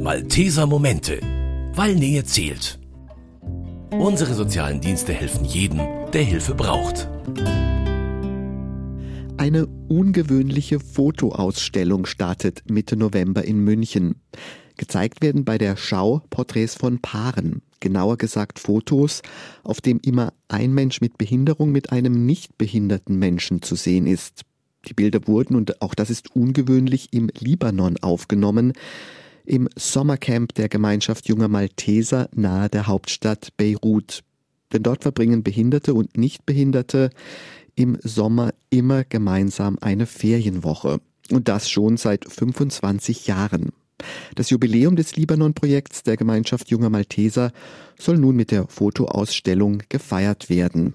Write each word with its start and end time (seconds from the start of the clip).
Malteser 0.00 0.68
Momente, 0.68 1.18
weil 1.74 1.96
Nähe 1.96 2.22
zählt. 2.22 2.78
Unsere 3.90 4.34
sozialen 4.34 4.80
Dienste 4.80 5.12
helfen 5.12 5.44
jedem, 5.44 5.80
der 6.12 6.22
Hilfe 6.22 6.54
braucht. 6.54 7.08
Eine 9.38 9.66
ungewöhnliche 9.88 10.78
Fotoausstellung 10.78 12.06
startet 12.06 12.62
Mitte 12.70 12.96
November 12.96 13.44
in 13.44 13.58
München. 13.64 14.22
Gezeigt 14.76 15.22
werden 15.22 15.44
bei 15.44 15.58
der 15.58 15.76
Schau 15.76 16.22
Porträts 16.30 16.76
von 16.76 17.00
Paaren, 17.00 17.60
genauer 17.80 18.18
gesagt 18.18 18.60
Fotos, 18.60 19.22
auf 19.64 19.80
dem 19.80 19.98
immer 20.04 20.32
ein 20.46 20.72
Mensch 20.74 21.00
mit 21.00 21.18
Behinderung 21.18 21.72
mit 21.72 21.90
einem 21.90 22.24
nicht 22.24 22.56
behinderten 22.56 23.18
Menschen 23.18 23.62
zu 23.62 23.74
sehen 23.74 24.06
ist. 24.06 24.44
Die 24.86 24.94
Bilder 24.94 25.26
wurden, 25.26 25.56
und 25.56 25.82
auch 25.82 25.94
das 25.94 26.10
ist 26.10 26.34
ungewöhnlich, 26.34 27.08
im 27.12 27.28
Libanon 27.38 27.96
aufgenommen, 27.98 28.72
im 29.44 29.68
Sommercamp 29.76 30.54
der 30.54 30.68
Gemeinschaft 30.68 31.28
junger 31.28 31.48
Malteser 31.48 32.28
nahe 32.34 32.68
der 32.68 32.86
Hauptstadt 32.86 33.48
Beirut. 33.56 34.22
Denn 34.72 34.82
dort 34.82 35.02
verbringen 35.02 35.42
Behinderte 35.42 35.94
und 35.94 36.16
Nichtbehinderte 36.16 37.10
im 37.74 37.98
Sommer 38.02 38.52
immer 38.70 39.04
gemeinsam 39.04 39.78
eine 39.80 40.06
Ferienwoche. 40.06 41.00
Und 41.30 41.48
das 41.48 41.70
schon 41.70 41.96
seit 41.96 42.24
25 42.24 43.26
Jahren. 43.26 43.70
Das 44.34 44.50
Jubiläum 44.50 44.96
des 44.96 45.16
Libanon-Projekts 45.16 46.02
der 46.02 46.16
Gemeinschaft 46.16 46.70
junger 46.70 46.90
Malteser 46.90 47.52
soll 47.98 48.18
nun 48.18 48.36
mit 48.36 48.50
der 48.50 48.66
Fotoausstellung 48.68 49.82
gefeiert 49.88 50.48
werden. 50.48 50.94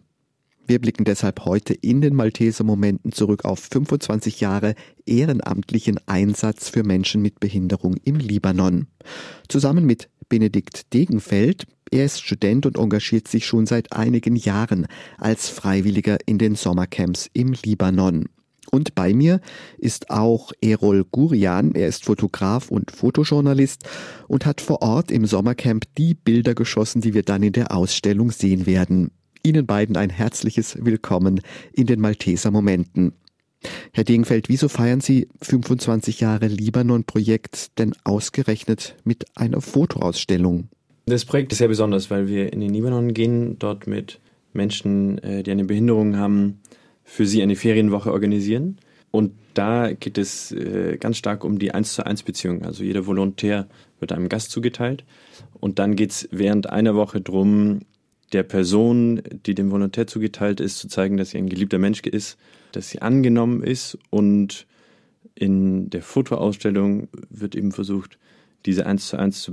Wir 0.68 0.80
blicken 0.80 1.04
deshalb 1.04 1.46
heute 1.46 1.76
in 1.76 2.02
den 2.02 2.16
Malteser 2.16 2.64
Momenten 2.64 3.12
zurück 3.12 3.46
auf 3.46 3.60
25 3.60 4.42
Jahre 4.42 4.74
ehrenamtlichen 5.06 6.00
Einsatz 6.08 6.70
für 6.70 6.84
Menschen 6.84 7.22
mit 7.22 7.40
Behinderung 7.40 7.98
im 8.04 8.16
Libanon. 8.16 8.88
Zusammen 9.48 9.86
mit 9.86 10.10
Benedikt 10.28 10.92
Degenfeld, 10.92 11.68
er 11.92 12.06
ist 12.06 12.24
Student 12.24 12.66
und 12.66 12.80
engagiert 12.80 13.28
sich 13.28 13.46
schon 13.46 13.68
seit 13.68 13.94
einigen 13.94 14.36
Jahren 14.36 14.88
als 15.20 15.50
Freiwilliger 15.50 16.18
in 16.26 16.40
den 16.40 16.56
Sommercamps 16.56 17.30
im 17.34 17.54
Libanon. 17.64 18.26
Und 18.72 18.96
bei 18.96 19.14
mir 19.14 19.42
ist 19.78 20.10
auch 20.10 20.52
Erol 20.62 21.06
Gurian. 21.06 21.76
Er 21.76 21.88
ist 21.88 22.06
Fotograf 22.06 22.72
und 22.72 22.90
Fotojournalist 22.90 23.84
und 24.28 24.48
hat 24.48 24.62
vor 24.62 24.82
Ort 24.82 25.12
im 25.12 25.28
Sommercamp 25.28 25.86
die 25.96 26.16
Bilder 26.16 26.56
geschossen, 26.56 27.02
die 27.02 27.14
wir 27.14 27.22
dann 27.22 27.44
in 27.44 27.54
der 27.54 27.72
Ausstellung 27.72 28.32
sehen 28.32 28.66
werden. 28.66 29.12
Ihnen 29.46 29.68
beiden 29.68 29.96
ein 29.96 30.10
herzliches 30.10 30.76
Willkommen 30.84 31.40
in 31.72 31.86
den 31.86 32.02
Malteser 32.02 32.50
Momenten. 32.50 33.14
Herr 33.94 34.04
Dingfeld, 34.04 34.50
wieso 34.50 34.70
feiern 34.70 35.02
Sie 35.02 35.28
25 35.40 36.20
Jahre 36.20 36.48
Libanon-Projekt 36.48 37.78
denn 37.78 37.94
ausgerechnet 38.04 38.96
mit 39.04 39.26
einer 39.36 39.62
Fotoausstellung? 39.62 40.70
Das 41.06 41.26
Projekt 41.26 41.52
ist 41.52 41.60
sehr 41.60 41.68
besonders, 41.68 42.10
weil 42.10 42.28
wir 42.28 42.52
in 42.54 42.60
den 42.60 42.74
Libanon 42.74 43.14
gehen, 43.14 43.60
dort 43.60 43.86
mit 43.86 44.20
Menschen, 44.54 45.20
äh, 45.20 45.44
die 45.44 45.52
eine 45.52 45.66
Behinderung 45.66 46.18
haben, 46.18 46.60
für 47.04 47.28
sie 47.28 47.44
eine 47.44 47.56
Ferienwoche 47.56 48.12
organisieren. 48.12 48.80
Und 49.12 49.34
da 49.54 49.94
geht 49.94 50.18
es 50.18 50.52
äh, 50.54 50.98
ganz 51.00 51.18
stark 51.18 51.44
um 51.44 51.60
die 51.60 51.72
1 51.72 51.94
zu 51.94 52.04
1 52.04 52.24
Beziehung. 52.24 52.66
Also 52.66 52.84
jeder 52.84 53.06
Volontär 53.06 53.68
wird 54.00 54.12
einem 54.12 54.28
Gast 54.28 54.50
zugeteilt. 54.50 55.06
Und 55.60 55.78
dann 55.78 55.96
geht 55.96 56.12
es 56.12 56.30
während 56.32 56.68
einer 56.72 56.96
Woche 56.96 57.22
darum, 57.22 57.82
der 58.34 58.44
Person, 58.44 59.22
die 59.46 59.56
dem 59.56 59.72
Volontär 59.72 60.08
zugeteilt 60.08 60.60
ist, 60.60 60.80
zu 60.80 60.88
zeigen, 60.88 61.18
dass 61.18 61.32
sie 61.32 61.38
ein 61.38 61.50
geliebter 61.50 61.78
Mensch 61.78 62.02
ist, 62.02 62.38
dass 62.72 62.90
sie 62.90 63.02
angenommen 63.02 63.64
ist. 63.64 63.98
Und 64.10 64.66
in 65.36 65.90
der 65.90 66.02
Fotoausstellung 66.02 67.08
wird 67.30 67.56
eben 67.56 67.72
versucht, 67.72 68.18
diese 68.66 68.86
1 68.86 69.08
zu 69.08 69.18
1 69.18 69.52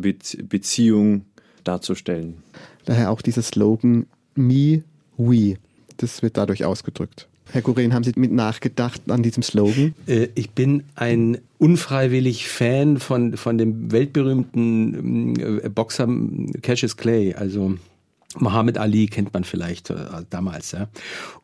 Beziehung 0.49 1.27
darzustellen. 1.65 2.43
Daher 2.85 3.11
auch 3.11 3.23
dieser 3.23 3.43
Slogan 3.43 4.07
Me, 4.35 4.83
We. 5.17 5.57
Das 5.99 6.23
wird 6.23 6.37
dadurch 6.37 6.65
ausgedrückt. 6.65 7.29
Herr 7.53 7.61
Kurin, 7.61 7.93
haben 7.93 8.03
Sie 8.03 8.13
mit 8.17 8.33
nachgedacht 8.33 9.03
an 9.11 9.23
diesem 9.23 9.43
Slogan? 9.43 9.95
Äh, 10.07 10.29
ich 10.35 10.51
bin 10.51 10.85
ein 10.95 11.39
unfreiwillig 11.59 12.49
Fan 12.49 12.99
von, 12.99 13.37
von 13.37 13.59
dem 13.59 13.93
weltberühmten 13.93 15.61
äh, 15.61 15.69
Boxer 15.69 16.09
Cassius 16.63 16.97
Clay, 16.97 17.35
also 17.35 17.75
Muhammad 18.39 18.79
Ali 18.79 19.07
kennt 19.07 19.33
man 19.35 19.45
vielleicht 19.45 19.91
äh, 19.91 19.97
damals, 20.31 20.73
ja. 20.73 20.89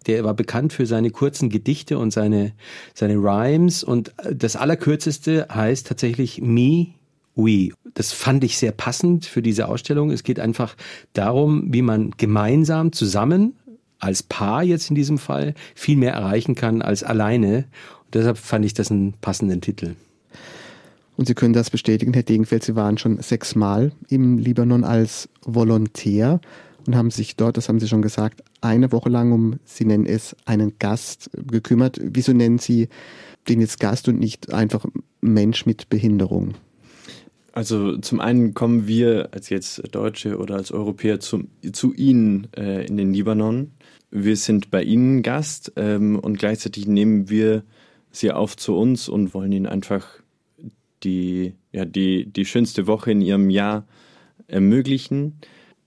Der 0.06 0.24
war 0.24 0.34
bekannt 0.34 0.72
für 0.72 0.86
seine 0.86 1.10
kurzen 1.10 1.50
Gedichte 1.50 1.98
und 1.98 2.12
seine, 2.12 2.52
seine 2.94 3.16
Rhymes 3.16 3.84
und 3.84 4.12
das 4.32 4.56
allerkürzeste 4.56 5.46
heißt 5.52 5.86
tatsächlich 5.86 6.40
Me, 6.40 6.88
We. 7.34 7.70
Das 7.94 8.12
fand 8.12 8.44
ich 8.44 8.58
sehr 8.58 8.72
passend 8.72 9.26
für 9.26 9.42
diese 9.42 9.68
Ausstellung. 9.68 10.10
Es 10.10 10.22
geht 10.22 10.40
einfach 10.40 10.76
darum, 11.12 11.72
wie 11.72 11.82
man 11.82 12.12
gemeinsam 12.16 12.92
zusammen 12.92 13.54
als 14.00 14.22
Paar 14.22 14.62
jetzt 14.62 14.90
in 14.90 14.94
diesem 14.94 15.18
Fall 15.18 15.54
viel 15.74 15.96
mehr 15.96 16.12
erreichen 16.12 16.54
kann 16.54 16.82
als 16.82 17.02
alleine. 17.02 17.64
Und 18.04 18.14
deshalb 18.14 18.38
fand 18.38 18.64
ich 18.64 18.74
das 18.74 18.90
einen 18.90 19.14
passenden 19.14 19.60
Titel. 19.60 19.94
Und 21.16 21.26
Sie 21.26 21.34
können 21.34 21.52
das 21.52 21.70
bestätigen, 21.70 22.14
Herr 22.14 22.22
Degenfeld, 22.22 22.62
Sie 22.62 22.76
waren 22.76 22.96
schon 22.96 23.20
sechsmal 23.20 23.90
im 24.08 24.38
Libanon 24.38 24.84
als 24.84 25.28
Volontär 25.44 26.40
und 26.88 26.96
haben 26.96 27.10
sich 27.10 27.36
dort, 27.36 27.56
das 27.56 27.68
haben 27.68 27.78
Sie 27.78 27.86
schon 27.86 28.02
gesagt, 28.02 28.42
eine 28.60 28.90
Woche 28.90 29.08
lang 29.08 29.30
um, 29.32 29.60
Sie 29.64 29.84
nennen 29.84 30.06
es, 30.06 30.34
einen 30.44 30.78
Gast 30.80 31.30
gekümmert. 31.34 32.00
Wieso 32.02 32.32
nennen 32.32 32.58
Sie 32.58 32.88
den 33.48 33.60
jetzt 33.60 33.78
Gast 33.78 34.08
und 34.08 34.18
nicht 34.18 34.52
einfach 34.52 34.84
Mensch 35.20 35.66
mit 35.66 35.88
Behinderung? 35.88 36.54
Also 37.52 37.96
zum 37.98 38.20
einen 38.20 38.54
kommen 38.54 38.86
wir 38.86 39.28
als 39.32 39.48
jetzt 39.48 39.82
Deutsche 39.94 40.38
oder 40.38 40.56
als 40.56 40.72
Europäer 40.72 41.20
zum, 41.20 41.48
zu 41.72 41.94
Ihnen 41.94 42.48
äh, 42.56 42.84
in 42.86 42.96
den 42.96 43.12
Libanon 43.12 43.72
wir 44.10 44.36
sind 44.36 44.70
bei 44.70 44.82
Ihnen 44.82 45.22
Gast 45.22 45.72
ähm, 45.76 46.18
und 46.18 46.38
gleichzeitig 46.38 46.86
nehmen 46.86 47.28
wir 47.28 47.62
Sie 48.10 48.32
auf 48.32 48.56
zu 48.56 48.76
uns 48.76 49.08
und 49.08 49.34
wollen 49.34 49.52
Ihnen 49.52 49.66
einfach 49.66 50.06
die, 51.02 51.54
ja, 51.72 51.84
die, 51.84 52.26
die 52.26 52.46
schönste 52.46 52.86
Woche 52.86 53.12
in 53.12 53.20
Ihrem 53.20 53.50
Jahr 53.50 53.86
ermöglichen. 54.46 55.38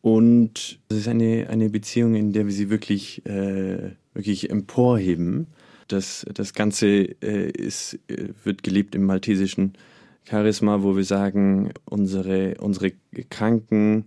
Und 0.01 0.79
es 0.89 0.97
ist 0.97 1.07
eine, 1.07 1.47
eine 1.50 1.69
Beziehung, 1.69 2.16
in 2.16 2.34
der 2.34 2.45
wir 2.45 2.53
Sie 2.53 2.69
wirklich, 2.69 3.25
äh, 3.25 3.91
wirklich 4.13 4.50
emporheben. 4.50 5.47
Das, 5.88 6.25
das 6.34 6.53
Ganze 6.53 6.88
äh, 6.88 7.51
ist, 7.51 8.00
äh, 8.07 8.29
wird 8.44 8.63
gelebt 8.63 8.95
im 8.95 9.03
maltesischen 9.03 9.73
Charisma, 10.28 10.81
wo 10.81 10.95
wir 10.95 11.03
sagen, 11.03 11.72
unsere, 11.85 12.56
unsere 12.59 12.94
Kranken, 13.29 14.06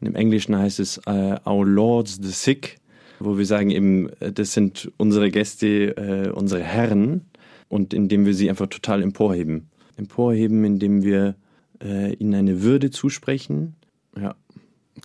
im 0.00 0.16
Englischen 0.16 0.56
heißt 0.56 0.80
es 0.80 0.98
uh, 1.06 1.36
Our 1.46 1.66
Lords 1.66 2.18
the 2.20 2.30
Sick, 2.30 2.78
wo 3.20 3.38
wir 3.38 3.46
sagen 3.46 3.70
eben, 3.70 4.08
äh, 4.20 4.32
das 4.32 4.52
sind 4.52 4.90
unsere 4.96 5.30
Gäste, 5.30 5.96
äh, 5.96 6.30
unsere 6.30 6.62
Herren 6.62 7.22
und 7.68 7.94
indem 7.94 8.26
wir 8.26 8.34
sie 8.34 8.50
einfach 8.50 8.66
total 8.66 9.02
emporheben. 9.02 9.68
Emporheben, 9.96 10.64
indem 10.64 11.04
wir 11.04 11.36
äh, 11.82 12.14
ihnen 12.14 12.34
eine 12.34 12.62
Würde 12.62 12.90
zusprechen. 12.90 13.76
Ja. 14.20 14.34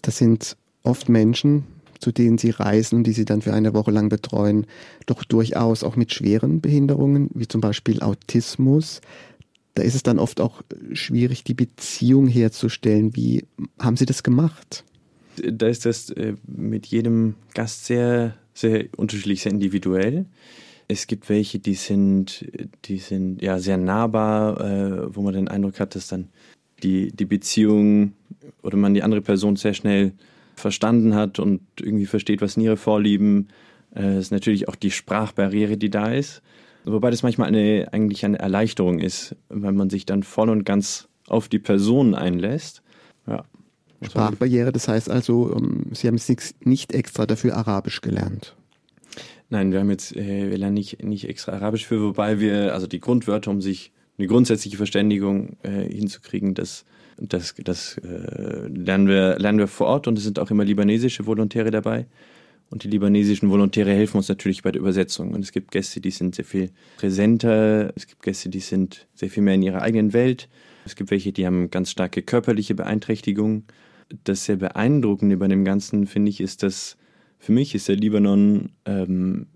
Das 0.01 0.17
sind 0.17 0.57
oft 0.83 1.09
Menschen, 1.09 1.65
zu 1.99 2.11
denen 2.11 2.37
sie 2.37 2.51
reisen 2.51 2.97
und 2.97 3.03
die 3.05 3.13
sie 3.13 3.25
dann 3.25 3.41
für 3.41 3.53
eine 3.53 3.73
Woche 3.73 3.91
lang 3.91 4.09
betreuen, 4.09 4.67
doch 5.05 5.23
durchaus 5.23 5.83
auch 5.83 5.95
mit 5.95 6.13
schweren 6.13 6.61
Behinderungen, 6.61 7.29
wie 7.33 7.47
zum 7.47 7.61
Beispiel 7.61 8.01
Autismus. 8.01 9.01
Da 9.73 9.83
ist 9.83 9.95
es 9.95 10.03
dann 10.03 10.19
oft 10.19 10.41
auch 10.41 10.61
schwierig, 10.93 11.43
die 11.43 11.53
Beziehung 11.53 12.27
herzustellen. 12.27 13.15
Wie 13.15 13.45
haben 13.79 13.97
Sie 13.97 14.05
das 14.05 14.23
gemacht? 14.23 14.83
da 15.43 15.67
ist 15.67 15.85
das 15.85 16.09
äh, 16.11 16.35
mit 16.45 16.87
jedem 16.87 17.35
Gast 17.53 17.85
sehr, 17.85 18.35
sehr 18.53 18.85
unterschiedlich, 18.95 19.41
sehr 19.41 19.51
individuell. 19.51 20.25
Es 20.87 21.07
gibt 21.07 21.29
welche, 21.29 21.59
die 21.59 21.73
sind, 21.73 22.45
die 22.85 22.97
sind 22.97 23.41
ja 23.41 23.59
sehr 23.59 23.77
nahbar, 23.77 24.61
äh, 24.61 25.15
wo 25.15 25.21
man 25.21 25.33
den 25.33 25.47
Eindruck 25.47 25.79
hat, 25.79 25.95
dass 25.95 26.07
dann 26.07 26.29
die, 26.83 27.11
die 27.11 27.25
Beziehung 27.25 28.13
oder 28.61 28.77
man 28.77 28.93
die 28.93 29.03
andere 29.03 29.21
Person 29.21 29.55
sehr 29.55 29.73
schnell 29.73 30.13
verstanden 30.55 31.15
hat 31.15 31.39
und 31.39 31.61
irgendwie 31.79 32.05
versteht, 32.05 32.41
was 32.41 32.53
sind 32.53 32.63
ihre 32.63 32.77
Vorlieben. 32.77 33.49
Es 33.91 34.03
äh, 34.03 34.19
ist 34.19 34.31
natürlich 34.31 34.67
auch 34.67 34.75
die 34.75 34.91
Sprachbarriere, 34.91 35.77
die 35.77 35.89
da 35.89 36.11
ist. 36.11 36.41
Wobei 36.83 37.11
das 37.11 37.23
manchmal 37.23 37.49
eine, 37.49 37.89
eigentlich 37.91 38.23
eine 38.23 38.39
Erleichterung 38.39 38.99
ist, 38.99 39.35
wenn 39.49 39.75
man 39.75 39.89
sich 39.89 40.05
dann 40.05 40.23
voll 40.23 40.49
und 40.49 40.63
ganz 40.63 41.07
auf 41.27 41.49
die 41.49 41.59
Person 41.59 42.15
einlässt. 42.15 42.81
Ja. 43.27 43.43
Sprachbarriere, 44.01 44.71
das 44.71 44.87
heißt 44.87 45.09
also, 45.09 45.53
ähm, 45.55 45.87
Sie 45.91 46.07
haben 46.07 46.19
nicht 46.61 46.93
extra 46.93 47.25
dafür 47.25 47.57
Arabisch 47.57 48.01
gelernt. 48.01 48.55
Nein, 49.49 49.71
wir 49.71 49.79
haben 49.79 49.89
jetzt, 49.89 50.15
äh, 50.15 50.49
wir 50.49 50.57
lernen 50.57 50.75
nicht, 50.75 51.03
nicht 51.03 51.27
extra 51.27 51.53
Arabisch 51.53 51.85
für, 51.85 52.01
wobei 52.01 52.39
wir, 52.39 52.73
also 52.73 52.85
die 52.85 52.99
Grundwörter, 52.99 53.49
um 53.49 53.61
sich 53.61 53.91
eine 54.17 54.27
grundsätzliche 54.27 54.77
Verständigung 54.77 55.57
äh, 55.63 55.83
hinzukriegen, 55.83 56.53
das, 56.53 56.85
das, 57.19 57.55
das 57.63 57.97
äh, 57.97 58.67
lernen, 58.67 59.07
wir, 59.07 59.37
lernen 59.39 59.59
wir 59.59 59.67
vor 59.67 59.87
Ort 59.87 60.07
und 60.07 60.17
es 60.17 60.23
sind 60.23 60.39
auch 60.39 60.51
immer 60.51 60.63
libanesische 60.63 61.25
Volontäre 61.25 61.71
dabei. 61.71 62.05
Und 62.69 62.83
die 62.83 62.89
libanesischen 62.89 63.49
Volontäre 63.49 63.91
helfen 63.91 64.17
uns 64.17 64.27
natürlich 64.27 64.61
bei 64.61 64.71
der 64.71 64.81
Übersetzung. 64.81 65.33
Und 65.33 65.41
es 65.41 65.53
gibt 65.53 65.71
Gäste, 65.71 66.01
die 66.01 66.11
sind 66.11 66.35
sehr 66.35 66.43
viel 66.43 66.69
präsenter. 66.97 67.93
Es 67.95 68.07
gibt 68.07 68.21
Gäste, 68.21 68.49
die 68.49 68.59
sind 68.59 69.07
sehr 69.15 69.29
viel 69.29 69.41
mehr 69.41 69.55
in 69.55 69.63
ihrer 69.63 69.81
eigenen 69.81 70.11
Welt. 70.11 70.49
Es 70.85 70.95
gibt 70.95 71.11
welche, 71.11 71.31
die 71.31 71.45
haben 71.45 71.71
ganz 71.71 71.91
starke 71.91 72.21
körperliche 72.21 72.75
Beeinträchtigungen. 72.75 73.65
Das 74.25 74.45
sehr 74.45 74.57
beeindruckende 74.57 75.37
bei 75.37 75.47
dem 75.47 75.63
Ganzen, 75.63 76.07
finde 76.07 76.29
ich, 76.29 76.41
ist, 76.41 76.61
dass 76.63 76.97
für 77.39 77.53
mich 77.53 77.73
ist 77.73 77.87
der 77.87 77.95
Libanon 77.95 78.71
ähm, 78.85 79.47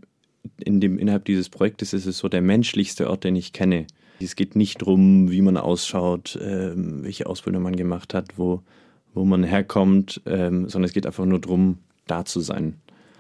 in 0.58 0.80
dem, 0.80 0.98
innerhalb 0.98 1.26
dieses 1.26 1.50
Projektes 1.50 1.94
ist 1.94 2.06
es 2.06 2.18
so 2.18 2.30
der 2.30 2.42
menschlichste 2.42 3.10
Ort, 3.10 3.24
den 3.24 3.36
ich 3.36 3.54
kenne. 3.54 3.88
Es 4.24 4.36
geht 4.36 4.56
nicht 4.56 4.82
darum, 4.82 5.32
wie 5.32 5.42
man 5.42 5.58
ausschaut, 5.58 6.38
ähm, 6.42 7.04
welche 7.04 7.28
Ausbildung 7.28 7.64
man 7.64 7.76
gemacht 7.76 8.14
hat, 8.14 8.38
wo, 8.38 8.62
wo 9.14 9.26
man 9.26 9.44
herkommt, 9.44 10.22
ähm, 10.26 10.70
sondern 10.70 10.88
es 10.88 10.94
geht 10.94 11.06
einfach 11.06 11.26
nur 11.26 11.40
darum, 11.40 11.80
da 12.08 12.26
zu 12.26 12.40
sein 12.40 12.76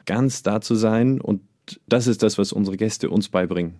ganz 0.05 0.43
da 0.43 0.61
zu 0.61 0.75
sein. 0.75 1.21
Und 1.21 1.41
das 1.87 2.07
ist 2.07 2.23
das, 2.23 2.37
was 2.37 2.53
unsere 2.53 2.77
Gäste 2.77 3.09
uns 3.09 3.29
beibringen 3.29 3.75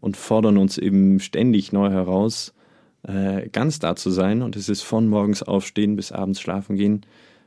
und 0.00 0.16
fordern 0.16 0.56
uns 0.56 0.78
eben 0.78 1.20
ständig 1.20 1.72
neu 1.72 1.90
heraus, 1.90 2.54
äh, 3.02 3.48
ganz 3.48 3.78
da 3.78 3.96
zu 3.96 4.10
sein. 4.10 4.42
Und 4.42 4.56
es 4.56 4.68
ist 4.68 4.82
von 4.82 5.08
morgens 5.08 5.42
aufstehen 5.42 5.96
bis 5.96 6.12
abends 6.12 6.40
schlafen 6.40 6.76
gehen, 6.76 7.02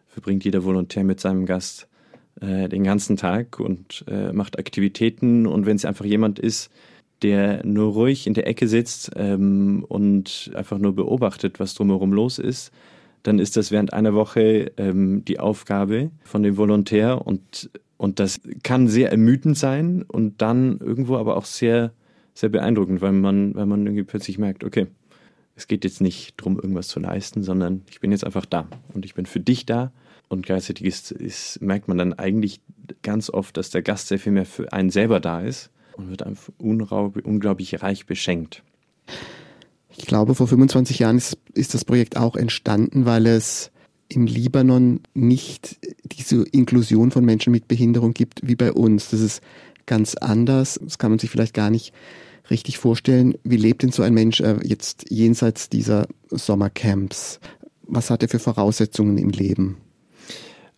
verbringt 0.08 0.44
jeder 0.44 0.64
Volontär 0.64 1.04
mit 1.04 1.20
seinem 1.20 1.46
Gast 1.46 1.88
äh, 2.42 2.70
den 2.70 2.84
ganzen 2.84 3.18
Tag 3.18 3.60
und 3.60 4.06
äh, 4.08 4.34
macht 4.34 4.60
Aktivitäten. 4.60 5.48
Und 5.48 5.66
wenn 5.66 5.76
es 5.76 5.86
einfach 5.86 6.06
jemand 6.06 6.40
ist, 6.40 6.70
der 7.22 7.66
nur 7.66 7.94
ruhig 7.94 8.28
in 8.28 8.34
der 8.34 8.48
Ecke 8.48 8.68
sitzt 8.68 9.12
ähm, 9.16 9.86
und 9.88 10.52
einfach 10.56 10.78
nur 10.78 10.96
beobachtet, 10.96 11.60
was 11.60 11.74
drumherum 11.76 12.14
los 12.14 12.40
ist, 12.40 12.72
dann 13.24 13.40
ist 13.40 13.58
das 13.58 13.72
während 13.72 13.94
einer 13.94 14.14
Woche 14.14 14.72
ähm, 14.78 15.26
die 15.26 15.40
Aufgabe 15.40 16.12
von 16.24 16.44
dem 16.44 16.58
Volontär 16.58 17.26
und 17.26 17.70
und 18.00 18.22
das 18.22 18.40
kann 18.64 18.88
sehr 18.88 19.12
ermüdend 19.12 19.58
sein 19.58 20.04
und 20.04 20.42
dann 20.42 20.80
irgendwo 20.80 21.18
aber 21.18 21.36
auch 21.36 21.44
sehr, 21.44 21.92
sehr 22.34 22.48
beeindruckend, 22.48 23.02
weil 23.02 23.12
man, 23.12 23.54
weil 23.56 23.66
man 23.66 23.86
irgendwie 23.86 24.06
plötzlich 24.06 24.38
merkt, 24.38 24.64
okay, 24.64 24.88
es 25.58 25.68
geht 25.68 25.84
jetzt 25.84 26.00
nicht 26.00 26.40
darum, 26.40 26.56
irgendwas 26.56 26.88
zu 26.88 27.02
leisten, 27.02 27.44
sondern 27.44 27.82
ich 27.90 28.00
bin 28.00 28.14
jetzt 28.14 28.24
einfach 28.24 28.46
da 28.46 28.70
und 28.94 29.04
ich 29.04 29.16
bin 29.16 29.26
für 29.26 29.42
dich 29.42 29.66
da. 29.66 29.92
Und 30.30 30.46
gleichzeitig 30.46 30.86
ist, 30.86 31.12
ist, 31.12 31.62
merkt 31.62 31.90
man 31.90 31.98
dann 31.98 32.14
eigentlich 32.14 32.62
ganz 33.02 33.30
oft, 33.30 33.58
dass 33.58 33.70
der 33.70 33.82
Gast 33.82 34.08
sehr 34.08 34.20
viel 34.20 34.32
mehr 34.32 34.46
für 34.46 34.72
einen 34.72 34.92
selber 34.92 35.20
da 35.20 35.42
ist 35.42 35.70
und 36.00 36.10
wird 36.10 36.24
einfach 36.24 36.54
unglaublich 36.58 37.82
reich 37.82 38.06
beschenkt. 38.06 38.64
Ich 39.98 40.06
glaube, 40.06 40.34
vor 40.34 40.48
25 40.48 41.00
Jahren 41.00 41.18
ist, 41.18 41.38
ist 41.54 41.74
das 41.74 41.84
Projekt 41.84 42.16
auch 42.16 42.36
entstanden, 42.36 43.06
weil 43.06 43.28
es 43.28 43.72
im 44.08 44.26
Libanon 44.26 45.02
nicht 45.14 45.78
diese 46.04 46.44
Inklusion 46.44 47.12
von 47.12 47.26
Menschen 47.26 47.52
mit 47.52 47.68
Behinderung 47.68 48.14
gibt 48.14 48.40
wie 48.44 48.56
bei 48.56 48.72
uns. 48.72 49.10
Das 49.10 49.20
ist 49.20 49.42
ganz 49.86 50.16
anders. 50.16 50.80
Das 50.82 50.98
kann 50.98 51.12
man 51.12 51.20
sich 51.20 51.30
vielleicht 51.30 51.54
gar 51.54 51.70
nicht 51.70 51.94
richtig 52.50 52.78
vorstellen. 52.78 53.38
Wie 53.44 53.58
lebt 53.58 53.84
denn 53.84 53.92
so 53.92 54.02
ein 54.02 54.14
Mensch 54.14 54.40
äh, 54.40 54.58
jetzt 54.64 55.12
jenseits 55.12 55.70
dieser 55.70 56.08
Sommercamps? 56.30 57.40
Was 57.84 58.10
hat 58.10 58.24
er 58.24 58.30
für 58.30 58.40
Voraussetzungen 58.40 59.18
im 59.18 59.30
Leben? 59.30 59.78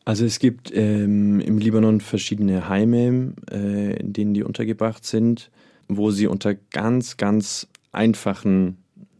Also 0.03 0.25
es 0.25 0.39
gibt 0.39 0.71
ähm, 0.73 1.39
im 1.39 1.57
Libanon 1.57 2.01
verschiedene 2.01 2.67
Heime, 2.67 3.33
äh, 3.51 3.99
in 3.99 4.13
denen 4.13 4.33
die 4.33 4.43
untergebracht 4.43 5.05
sind, 5.05 5.51
wo 5.87 6.11
sie 6.11 6.27
unter 6.27 6.55
ganz, 6.55 7.17
ganz 7.17 7.67
einfachen, 7.91 8.77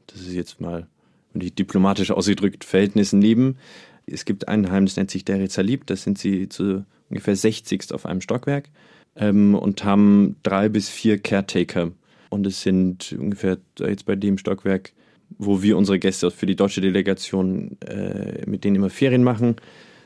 das 0.07 0.21
ist 0.21 0.33
jetzt 0.33 0.59
mal 0.59 0.87
diplomatisch 1.33 2.11
ausgedrückt, 2.11 2.63
Verhältnissen 2.63 3.21
leben. 3.21 3.57
Es 4.05 4.25
gibt 4.25 4.47
ein 4.47 4.71
Heim, 4.71 4.85
das 4.85 4.97
nennt 4.97 5.11
sich 5.11 5.23
Der 5.23 5.47
Salib, 5.49 5.85
das 5.85 6.03
sind 6.03 6.17
sie 6.17 6.49
zu 6.49 6.85
ungefähr 7.09 7.35
60 7.35 7.93
auf 7.93 8.05
einem 8.05 8.21
Stockwerk 8.21 8.69
ähm, 9.15 9.55
und 9.55 9.83
haben 9.83 10.37
drei 10.43 10.69
bis 10.69 10.89
vier 10.89 11.19
Caretaker. 11.19 11.91
Und 12.29 12.47
es 12.47 12.61
sind 12.61 13.15
ungefähr 13.17 13.57
jetzt 13.79 14.05
bei 14.05 14.15
dem 14.15 14.37
Stockwerk, 14.37 14.93
wo 15.37 15.61
wir 15.61 15.77
unsere 15.77 15.99
Gäste 15.99 16.31
für 16.31 16.45
die 16.45 16.55
deutsche 16.55 16.81
Delegation 16.81 17.77
äh, 17.81 18.45
mit 18.45 18.63
denen 18.63 18.77
immer 18.77 18.89
Ferien 18.89 19.23
machen, 19.23 19.57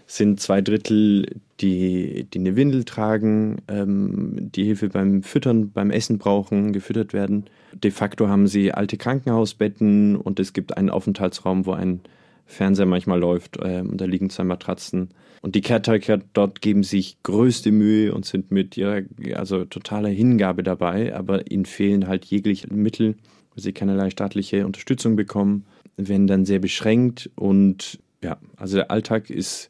sind 0.08 0.40
zwei 0.40 0.62
Drittel, 0.62 1.26
die, 1.62 2.28
die 2.34 2.40
eine 2.40 2.56
Windel 2.56 2.84
tragen, 2.84 3.58
ähm, 3.68 4.52
die 4.56 4.66
Hilfe 4.66 4.90
beim 4.90 5.24
Füttern, 5.24 5.72
beim 5.72 5.92
Essen 5.92 6.18
brauchen, 6.18 6.74
gefüttert 6.74 7.14
werden. 7.14 7.46
De 7.74 7.92
facto 7.92 8.28
haben 8.28 8.48
sie 8.48 8.72
alte 8.72 8.98
Krankenhausbetten 8.98 10.16
und 10.16 10.40
es 10.40 10.54
gibt 10.54 10.78
einen 10.78 10.90
Aufenthaltsraum, 10.90 11.66
wo 11.66 11.72
ein 11.74 12.02
Fernseher 12.46 12.86
manchmal 12.86 13.20
läuft 13.20 13.58
äh, 13.58 13.82
und 13.82 14.00
da 14.00 14.06
liegen 14.06 14.30
zwei 14.30 14.44
Matratzen. 14.44 15.10
Und 15.42 15.56
die 15.56 15.62
Caretaker 15.62 16.20
dort 16.34 16.62
geben 16.62 16.84
sich 16.84 17.18
größte 17.24 17.72
Mühe 17.72 18.14
und 18.14 18.26
sind 18.26 18.52
mit 18.52 18.78
ihrer 18.78 19.02
also 19.36 19.66
totaler 19.66 20.10
Hingabe 20.10 20.64
dabei, 20.64 21.16
aber 21.16 21.52
ihnen 21.52 21.66
fehlen 21.66 22.08
halt 22.08 22.26
jegliche 22.26 22.72
Mittel, 22.74 23.16
weil 23.54 23.64
sie 23.64 23.74
keinerlei 23.74 24.10
staatliche 24.10 24.66
Unterstützung 24.66 25.16
bekommen, 25.16 25.66
werden 25.98 26.28
dann 26.28 26.46
sehr 26.46 26.60
beschränkt 26.60 27.30
und 27.36 28.00
ja, 28.24 28.38
also 28.58 28.78
der 28.78 28.92
Alltag 28.92 29.30
ist 29.30 29.70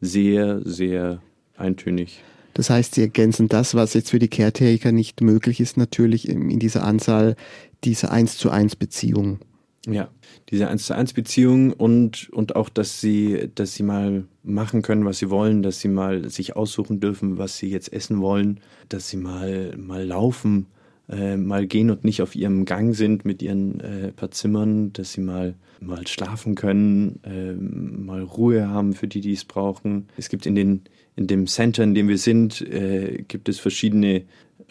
sehr, 0.00 0.60
sehr 0.64 1.22
eintönig. 1.56 2.22
Das 2.54 2.70
heißt, 2.70 2.94
Sie 2.94 3.02
ergänzen 3.02 3.48
das, 3.48 3.74
was 3.74 3.94
jetzt 3.94 4.10
für 4.10 4.18
die 4.18 4.28
Caretaker 4.28 4.90
nicht 4.90 5.20
möglich 5.20 5.60
ist, 5.60 5.76
natürlich 5.76 6.28
in 6.28 6.58
dieser 6.58 6.84
Anzahl 6.84 7.36
dieser 7.84 8.10
1 8.10 8.38
zu 8.38 8.50
1 8.50 8.76
Beziehung. 8.76 9.40
Ja, 9.88 10.10
diese 10.50 10.66
eins 10.66 10.86
zu 10.86 10.94
eins 10.94 11.12
Beziehung 11.12 11.72
und, 11.72 12.28
und 12.30 12.56
auch, 12.56 12.68
dass 12.68 13.00
sie, 13.00 13.50
dass 13.54 13.74
sie 13.74 13.84
mal 13.84 14.24
machen 14.42 14.82
können, 14.82 15.04
was 15.04 15.18
sie 15.18 15.30
wollen, 15.30 15.62
dass 15.62 15.80
sie 15.80 15.86
mal 15.86 16.28
sich 16.28 16.56
aussuchen 16.56 16.98
dürfen, 16.98 17.38
was 17.38 17.56
sie 17.56 17.70
jetzt 17.70 17.92
essen 17.92 18.20
wollen, 18.20 18.60
dass 18.88 19.08
sie 19.08 19.16
mal, 19.16 19.76
mal 19.76 20.04
laufen, 20.04 20.66
äh, 21.08 21.36
mal 21.36 21.66
gehen 21.66 21.90
und 21.90 22.04
nicht 22.04 22.22
auf 22.22 22.34
ihrem 22.34 22.64
Gang 22.64 22.94
sind 22.94 23.24
mit 23.24 23.42
ihren 23.42 23.80
äh, 23.80 24.12
paar 24.12 24.30
Zimmern, 24.30 24.92
dass 24.92 25.12
sie 25.12 25.20
mal, 25.20 25.54
mal 25.80 26.06
schlafen 26.06 26.54
können, 26.54 27.20
äh, 27.24 27.52
mal 27.52 28.22
Ruhe 28.22 28.68
haben 28.68 28.92
für 28.92 29.06
die, 29.06 29.20
die 29.20 29.32
es 29.32 29.44
brauchen. 29.44 30.08
Es 30.16 30.28
gibt 30.28 30.46
in 30.46 30.54
den, 30.54 30.82
in 31.14 31.26
dem 31.26 31.46
Center, 31.46 31.84
in 31.84 31.94
dem 31.94 32.08
wir 32.08 32.18
sind, 32.18 32.60
äh, 32.60 33.24
gibt 33.28 33.48
es 33.48 33.58
verschiedene 33.60 34.22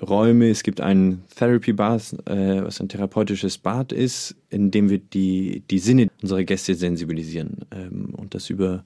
Räume. 0.01 0.49
Es 0.49 0.63
gibt 0.63 0.81
ein 0.81 1.23
Therapy 1.35 1.73
Bath, 1.73 2.13
äh, 2.27 2.63
was 2.63 2.81
ein 2.81 2.89
therapeutisches 2.89 3.57
Bad 3.57 3.91
ist, 3.91 4.35
in 4.49 4.71
dem 4.71 4.89
wir 4.89 4.99
die, 4.99 5.63
die 5.69 5.79
Sinne 5.79 6.09
unserer 6.21 6.43
Gäste 6.43 6.75
sensibilisieren. 6.75 7.65
Ähm, 7.71 8.13
und 8.13 8.35
das 8.35 8.49
über 8.49 8.83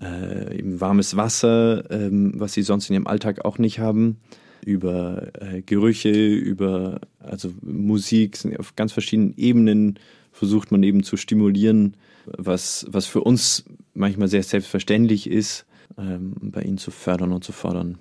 äh, 0.00 0.58
eben 0.58 0.80
warmes 0.80 1.16
Wasser, 1.16 1.90
ähm, 1.90 2.34
was 2.36 2.52
sie 2.52 2.62
sonst 2.62 2.88
in 2.88 2.94
ihrem 2.94 3.06
Alltag 3.06 3.44
auch 3.44 3.58
nicht 3.58 3.78
haben, 3.78 4.18
über 4.64 5.28
äh, 5.40 5.62
Gerüche, 5.62 6.10
über 6.10 7.00
also 7.18 7.52
Musik, 7.62 8.38
auf 8.58 8.76
ganz 8.76 8.92
verschiedenen 8.92 9.34
Ebenen 9.36 9.98
versucht 10.32 10.72
man 10.72 10.82
eben 10.82 11.02
zu 11.02 11.16
stimulieren, 11.16 11.96
was, 12.26 12.86
was 12.88 13.06
für 13.06 13.20
uns 13.20 13.64
manchmal 13.94 14.28
sehr 14.28 14.42
selbstverständlich 14.42 15.30
ist, 15.30 15.66
ähm, 15.98 16.34
bei 16.40 16.62
ihnen 16.62 16.78
zu 16.78 16.90
fördern 16.90 17.32
und 17.32 17.44
zu 17.44 17.52
fordern. 17.52 17.98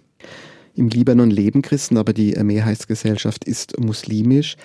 Im 0.76 0.90
Libanon 0.90 1.30
leben 1.30 1.62
Christen, 1.62 1.98
aber 1.98 2.14
die 2.14 2.32
Mehrheitsgesellschaft 2.32 3.44
ist 3.44 3.80
muslimisch. 3.80 4.56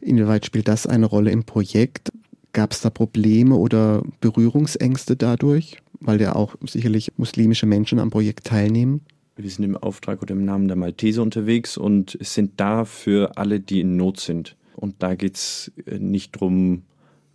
Inwieweit 0.00 0.46
spielt 0.46 0.68
das 0.68 0.86
eine 0.86 1.06
Rolle 1.06 1.30
im 1.30 1.44
Projekt? 1.44 2.10
Gab 2.52 2.72
es 2.72 2.80
da 2.80 2.88
Probleme 2.88 3.56
oder 3.56 4.02
Berührungsängste 4.20 5.16
dadurch, 5.16 5.76
weil 6.00 6.20
ja 6.20 6.34
auch 6.34 6.54
sicherlich 6.66 7.12
muslimische 7.18 7.66
Menschen 7.66 7.98
am 7.98 8.08
Projekt 8.08 8.46
teilnehmen? 8.46 9.02
Wir 9.38 9.50
sind 9.50 9.64
im 9.64 9.76
Auftrag 9.76 10.20
oder 10.20 10.32
im 10.32 10.44
Namen 10.44 10.66
der 10.66 10.76
Malteser 10.76 11.22
unterwegs 11.22 11.76
und 11.76 12.18
sind 12.20 12.52
da 12.56 12.84
für 12.84 13.36
alle, 13.36 13.60
die 13.60 13.80
in 13.80 13.96
Not 13.96 14.18
sind. 14.18 14.56
Und 14.74 14.96
da 14.98 15.14
geht 15.14 15.36
es 15.36 15.72
äh, 15.86 15.98
nicht 15.98 16.36
darum, 16.36 16.82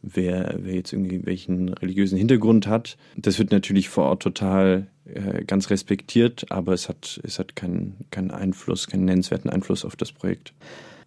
wer, 0.02 0.58
wer 0.60 0.76
jetzt 0.76 0.92
irgendwie 0.92 1.26
welchen 1.26 1.70
religiösen 1.70 2.18
Hintergrund 2.18 2.68
hat. 2.68 2.98
Das 3.16 3.40
wird 3.40 3.52
natürlich 3.52 3.88
vor 3.88 4.04
Ort 4.06 4.22
total 4.22 4.88
äh, 5.06 5.46
ganz 5.46 5.70
respektiert, 5.70 6.52
aber 6.52 6.74
es 6.74 6.90
hat, 6.90 7.22
es 7.24 7.40
hat 7.40 7.56
keinen, 7.56 7.96
keinen 8.12 8.32
Einfluss, 8.32 8.88
keinen 8.88 9.06
nennenswerten 9.06 9.50
Einfluss 9.50 9.86
auf 9.86 9.96
das 9.96 10.12
Projekt. 10.12 10.54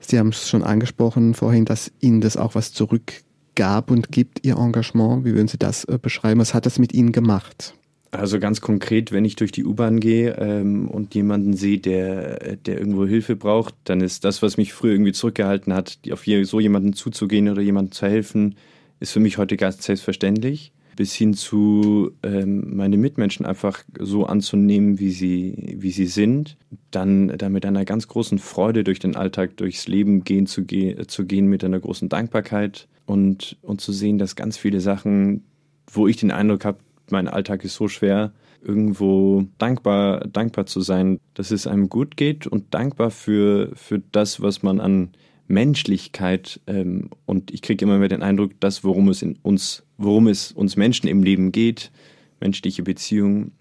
Sie 0.00 0.18
haben 0.18 0.28
es 0.28 0.48
schon 0.48 0.62
angesprochen 0.62 1.34
vorhin, 1.34 1.66
dass 1.66 1.92
Ihnen 2.00 2.22
das 2.22 2.36
auch 2.38 2.54
was 2.54 2.72
zurückgab 2.72 3.90
und 3.90 4.10
gibt, 4.10 4.46
Ihr 4.46 4.56
Engagement. 4.56 5.24
Wie 5.24 5.34
würden 5.34 5.48
Sie 5.48 5.58
das 5.58 5.84
äh, 5.84 5.98
beschreiben? 6.00 6.40
Was 6.40 6.54
hat 6.54 6.64
das 6.64 6.78
mit 6.78 6.94
Ihnen 6.94 7.12
gemacht? 7.12 7.74
Also 8.16 8.38
ganz 8.38 8.60
konkret, 8.60 9.12
wenn 9.12 9.24
ich 9.24 9.36
durch 9.36 9.52
die 9.52 9.64
U-Bahn 9.64 10.00
gehe 10.00 10.36
ähm, 10.38 10.88
und 10.88 11.14
jemanden 11.14 11.54
sehe, 11.54 11.78
der, 11.78 12.56
der 12.56 12.78
irgendwo 12.78 13.06
Hilfe 13.06 13.36
braucht, 13.36 13.74
dann 13.84 14.00
ist 14.00 14.24
das, 14.24 14.42
was 14.42 14.56
mich 14.56 14.72
früher 14.72 14.92
irgendwie 14.92 15.12
zurückgehalten 15.12 15.72
hat, 15.72 15.98
auf 16.10 16.24
so 16.44 16.60
jemanden 16.60 16.94
zuzugehen 16.94 17.48
oder 17.48 17.62
jemandem 17.62 17.92
zu 17.92 18.06
helfen, 18.06 18.56
ist 19.00 19.12
für 19.12 19.20
mich 19.20 19.38
heute 19.38 19.56
ganz 19.56 19.84
selbstverständlich. 19.84 20.72
Bis 20.96 21.12
hin 21.12 21.34
zu 21.34 22.12
ähm, 22.22 22.74
meine 22.74 22.96
Mitmenschen 22.96 23.44
einfach 23.44 23.84
so 24.00 24.24
anzunehmen, 24.24 24.98
wie 24.98 25.10
sie, 25.10 25.76
wie 25.78 25.90
sie 25.90 26.06
sind. 26.06 26.56
Dann, 26.90 27.28
dann 27.36 27.52
mit 27.52 27.66
einer 27.66 27.84
ganz 27.84 28.08
großen 28.08 28.38
Freude 28.38 28.82
durch 28.82 28.98
den 28.98 29.14
Alltag, 29.14 29.58
durchs 29.58 29.88
Leben 29.88 30.24
gehen 30.24 30.46
zu, 30.46 30.64
ge 30.64 31.06
zu 31.06 31.26
gehen, 31.26 31.48
mit 31.48 31.62
einer 31.64 31.80
großen 31.80 32.08
Dankbarkeit 32.08 32.88
und, 33.04 33.58
und 33.60 33.82
zu 33.82 33.92
sehen, 33.92 34.16
dass 34.16 34.36
ganz 34.36 34.56
viele 34.56 34.80
Sachen, 34.80 35.44
wo 35.92 36.08
ich 36.08 36.16
den 36.16 36.30
Eindruck 36.30 36.64
habe, 36.64 36.78
mein 37.10 37.28
Alltag 37.28 37.64
ist 37.64 37.74
so 37.74 37.88
schwer, 37.88 38.32
irgendwo 38.62 39.44
dankbar, 39.58 40.26
dankbar 40.28 40.66
zu 40.66 40.80
sein, 40.80 41.20
dass 41.34 41.50
es 41.50 41.66
einem 41.66 41.88
gut 41.88 42.16
geht 42.16 42.46
und 42.46 42.74
dankbar 42.74 43.10
für, 43.10 43.70
für 43.74 44.00
das, 44.12 44.40
was 44.40 44.62
man 44.62 44.80
an 44.80 45.10
Menschlichkeit 45.48 46.60
ähm, 46.66 47.10
und 47.24 47.52
ich 47.52 47.62
kriege 47.62 47.84
immer 47.84 47.98
mehr 47.98 48.08
den 48.08 48.22
Eindruck, 48.22 48.58
dass 48.60 48.82
worum 48.82 49.08
es 49.08 49.22
in 49.22 49.38
uns, 49.42 49.84
worum 49.96 50.26
es 50.26 50.50
uns 50.50 50.76
Menschen 50.76 51.08
im 51.08 51.22
Leben 51.22 51.52
geht, 51.52 51.92
menschliche 52.40 52.82
Beziehungen, 52.82 53.52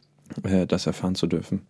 äh, 0.43 0.65
das 0.65 0.87
erfahren 0.87 1.15
zu 1.15 1.27
dürfen. 1.27 1.61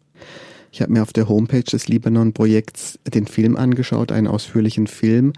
Ich 0.71 0.81
habe 0.81 0.93
mir 0.93 1.01
auf 1.01 1.13
der 1.13 1.29
Homepage 1.29 1.63
des 1.63 1.87
Libanon-Projekts 1.87 2.99
den 3.13 3.27
Film 3.27 3.55
angeschaut, 3.55 4.11
einen 4.11 4.27
ausführlichen 4.27 4.87
Film, 4.87 5.33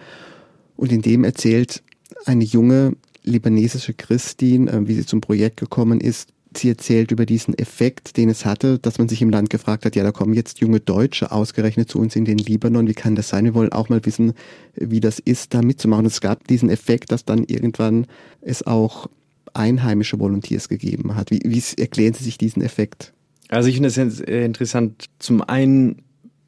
und 0.75 0.91
in 0.91 1.01
dem 1.01 1.23
erzählt 1.23 1.81
eine 2.25 2.43
junge 2.43 2.95
libanesische 3.27 3.93
Christin, 3.93 4.67
äh, 4.67 4.87
wie 4.87 4.93
sie 4.93 5.05
zum 5.05 5.21
Projekt 5.21 5.57
gekommen 5.57 6.01
ist, 6.01 6.29
sie 6.55 6.69
erzählt 6.69 7.11
über 7.11 7.25
diesen 7.25 7.57
Effekt, 7.57 8.17
den 8.17 8.29
es 8.29 8.45
hatte, 8.45 8.79
dass 8.79 8.97
man 8.97 9.09
sich 9.09 9.21
im 9.21 9.29
Land 9.29 9.49
gefragt 9.49 9.85
hat, 9.85 9.95
ja, 9.95 10.03
da 10.03 10.11
kommen 10.11 10.33
jetzt 10.33 10.59
junge 10.59 10.79
Deutsche 10.79 11.31
ausgerechnet 11.31 11.89
zu 11.89 11.99
uns 11.99 12.15
in 12.15 12.25
den 12.25 12.37
Libanon, 12.37 12.87
wie 12.87 12.93
kann 12.93 13.15
das 13.15 13.29
sein? 13.29 13.45
Wir 13.45 13.53
wollen 13.53 13.71
auch 13.71 13.89
mal 13.89 14.03
wissen, 14.05 14.33
wie 14.75 14.99
das 14.99 15.19
ist, 15.19 15.53
da 15.53 15.61
mitzumachen. 15.61 16.05
Es 16.05 16.21
gab 16.21 16.47
diesen 16.47 16.69
Effekt, 16.69 17.11
dass 17.11 17.25
dann 17.25 17.43
irgendwann 17.43 18.07
es 18.41 18.65
auch 18.65 19.07
einheimische 19.53 20.19
Volunteers 20.19 20.69
gegeben 20.69 21.15
hat. 21.15 21.31
Wie, 21.31 21.41
wie 21.43 21.61
erklären 21.81 22.13
Sie 22.13 22.23
sich 22.23 22.37
diesen 22.37 22.61
Effekt? 22.61 23.13
Also 23.49 23.69
ich 23.69 23.75
finde 23.75 23.87
es 23.89 24.19
interessant. 24.19 25.05
Zum 25.19 25.41
einen, 25.41 26.03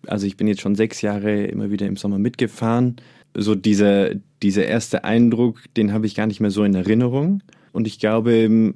also 0.08 0.28
ich 0.28 0.38
bin 0.38 0.48
jetzt 0.48 0.62
schon 0.62 0.76
sechs 0.76 1.02
Jahre 1.02 1.46
immer 1.46 1.72
wieder 1.72 1.88
im 1.88 1.96
Sommer 1.96 2.20
mitgefahren. 2.20 2.98
So 3.36 3.56
dieser, 3.56 4.12
dieser 4.44 4.66
erste 4.66 5.04
Eindruck, 5.04 5.62
den 5.76 5.94
habe 5.94 6.06
ich 6.06 6.16
gar 6.16 6.28
nicht 6.28 6.40
mehr 6.40 6.52
so 6.52 6.64
in 6.64 6.76
Erinnerung. 6.76 7.44
Und 7.72 7.88
ich 7.88 8.00
glaube, 8.00 8.74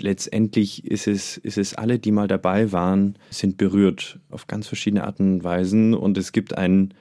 letztendlich 0.00 0.86
ist 0.86 1.06
es, 1.06 1.36
ist 1.36 1.58
es 1.58 1.74
alle, 1.74 1.98
die 1.98 2.12
mal 2.12 2.28
dabei 2.28 2.72
waren, 2.72 3.16
sind 3.30 3.56
berührt 3.56 4.20
auf 4.30 4.46
ganz 4.46 4.68
verschiedene 4.68 5.04
Arten 5.04 5.34
und 5.34 5.44
Weisen 5.44 5.94
und 5.94 6.16
es 6.18 6.32
gibt 6.32 6.56
ein, 6.56 6.94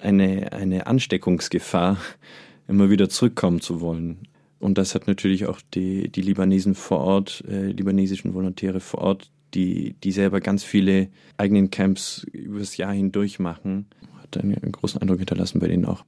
eine, 0.00 0.52
eine 0.52 0.86
Ansteckungsgefahr, 0.86 1.98
immer 2.68 2.90
wieder 2.90 3.08
zurückkommen 3.08 3.60
zu 3.60 3.80
wollen. 3.80 4.28
Und 4.58 4.78
das 4.78 4.94
hat 4.94 5.06
natürlich 5.06 5.46
auch 5.46 5.60
die, 5.74 6.08
die 6.10 6.22
Libanesen 6.22 6.74
vor 6.74 7.00
Ort, 7.00 7.44
äh, 7.48 7.66
libanesischen 7.66 8.32
Volontäre 8.32 8.80
vor 8.80 9.00
Ort, 9.00 9.30
die, 9.52 9.94
die 10.02 10.12
selber 10.12 10.40
ganz 10.40 10.64
viele 10.64 11.08
eigenen 11.36 11.70
Camps 11.70 12.26
übers 12.32 12.76
Jahr 12.76 12.92
hindurch 12.92 13.38
machen, 13.38 13.86
hat 14.22 14.38
einen, 14.38 14.54
einen 14.54 14.72
großen 14.72 15.00
Eindruck 15.00 15.18
hinterlassen 15.18 15.60
bei 15.60 15.68
denen 15.68 15.84
auch. 15.84 16.04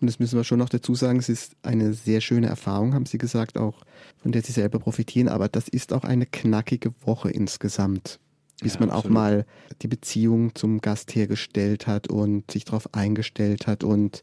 Und 0.00 0.06
das 0.06 0.18
müssen 0.18 0.36
wir 0.36 0.44
schon 0.44 0.58
noch 0.58 0.68
dazu 0.68 0.94
sagen, 0.94 1.18
es 1.18 1.28
ist 1.28 1.56
eine 1.62 1.92
sehr 1.92 2.20
schöne 2.20 2.46
Erfahrung, 2.46 2.94
haben 2.94 3.06
Sie 3.06 3.18
gesagt, 3.18 3.58
auch 3.58 3.82
von 4.22 4.32
der 4.32 4.42
Sie 4.42 4.52
selber 4.52 4.78
profitieren, 4.78 5.28
aber 5.28 5.48
das 5.48 5.68
ist 5.68 5.92
auch 5.92 6.04
eine 6.04 6.26
knackige 6.26 6.92
Woche 7.04 7.30
insgesamt. 7.30 8.18
Bis 8.62 8.74
ja, 8.74 8.80
man 8.80 8.90
absolut. 8.90 9.06
auch 9.06 9.10
mal 9.10 9.46
die 9.82 9.88
Beziehung 9.88 10.54
zum 10.54 10.80
Gast 10.80 11.14
hergestellt 11.14 11.86
hat 11.86 12.08
und 12.08 12.50
sich 12.50 12.64
darauf 12.64 12.94
eingestellt 12.94 13.66
hat 13.66 13.84
und 13.84 14.22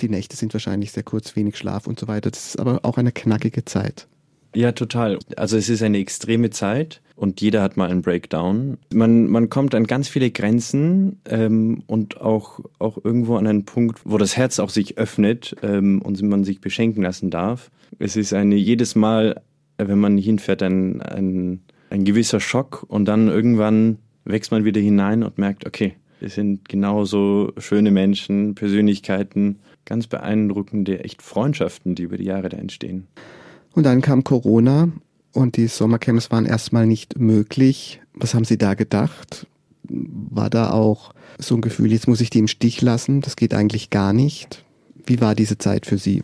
die 0.00 0.08
Nächte 0.08 0.36
sind 0.36 0.52
wahrscheinlich 0.52 0.92
sehr 0.92 1.02
kurz, 1.02 1.36
wenig 1.36 1.56
Schlaf 1.56 1.86
und 1.86 2.00
so 2.00 2.08
weiter. 2.08 2.30
Das 2.30 2.46
ist 2.46 2.58
aber 2.58 2.80
auch 2.84 2.98
eine 2.98 3.12
knackige 3.12 3.64
Zeit. 3.64 4.08
Ja, 4.54 4.72
total. 4.72 5.18
Also 5.36 5.56
es 5.56 5.68
ist 5.68 5.82
eine 5.82 5.98
extreme 5.98 6.50
Zeit 6.50 7.02
und 7.16 7.40
jeder 7.40 7.62
hat 7.62 7.76
mal 7.76 7.90
einen 7.90 8.02
Breakdown. 8.02 8.76
Man, 8.92 9.26
man 9.28 9.48
kommt 9.48 9.74
an 9.74 9.86
ganz 9.86 10.08
viele 10.08 10.30
Grenzen 10.30 11.18
ähm, 11.28 11.82
und 11.86 12.20
auch, 12.20 12.60
auch 12.78 12.98
irgendwo 13.02 13.36
an 13.36 13.46
einen 13.46 13.64
Punkt, 13.64 14.00
wo 14.04 14.18
das 14.18 14.36
Herz 14.36 14.58
auch 14.58 14.70
sich 14.70 14.98
öffnet 14.98 15.56
ähm, 15.62 16.02
und 16.02 16.20
man 16.22 16.44
sich 16.44 16.60
beschenken 16.60 17.02
lassen 17.02 17.30
darf. 17.30 17.70
Es 17.98 18.16
ist 18.16 18.34
eine 18.34 18.56
jedes 18.56 18.94
Mal, 18.94 19.40
wenn 19.78 19.98
man 19.98 20.18
hinfährt, 20.18 20.62
ein, 20.62 21.00
ein, 21.00 21.62
ein 21.88 22.04
gewisser 22.04 22.38
Schock 22.38 22.84
und 22.86 23.06
dann 23.06 23.28
irgendwann 23.28 23.98
wächst 24.24 24.50
man 24.50 24.64
wieder 24.64 24.80
hinein 24.80 25.22
und 25.22 25.38
merkt, 25.38 25.66
okay, 25.66 25.94
es 26.20 26.34
sind 26.34 26.68
genauso 26.68 27.52
schöne 27.58 27.90
Menschen, 27.90 28.54
Persönlichkeiten, 28.54 29.60
ganz 29.84 30.06
beeindruckende, 30.06 31.04
echt 31.04 31.22
Freundschaften, 31.22 31.94
die 31.94 32.02
über 32.02 32.18
die 32.18 32.24
Jahre 32.24 32.48
da 32.48 32.56
entstehen. 32.56 33.06
Und 33.74 33.84
dann 33.84 34.00
kam 34.00 34.24
Corona 34.24 34.90
und 35.36 35.56
die 35.56 35.68
Sommercamps 35.68 36.30
waren 36.30 36.46
erstmal 36.46 36.86
nicht 36.86 37.18
möglich. 37.18 38.00
Was 38.14 38.34
haben 38.34 38.44
Sie 38.44 38.58
da 38.58 38.74
gedacht? 38.74 39.46
War 39.88 40.50
da 40.50 40.70
auch 40.70 41.12
so 41.38 41.54
ein 41.54 41.60
Gefühl, 41.60 41.92
jetzt 41.92 42.08
muss 42.08 42.22
ich 42.22 42.30
die 42.30 42.38
im 42.38 42.48
Stich 42.48 42.80
lassen, 42.80 43.20
das 43.20 43.36
geht 43.36 43.54
eigentlich 43.54 43.90
gar 43.90 44.12
nicht? 44.12 44.64
Wie 45.06 45.20
war 45.20 45.34
diese 45.34 45.58
Zeit 45.58 45.86
für 45.86 45.98
Sie? 45.98 46.22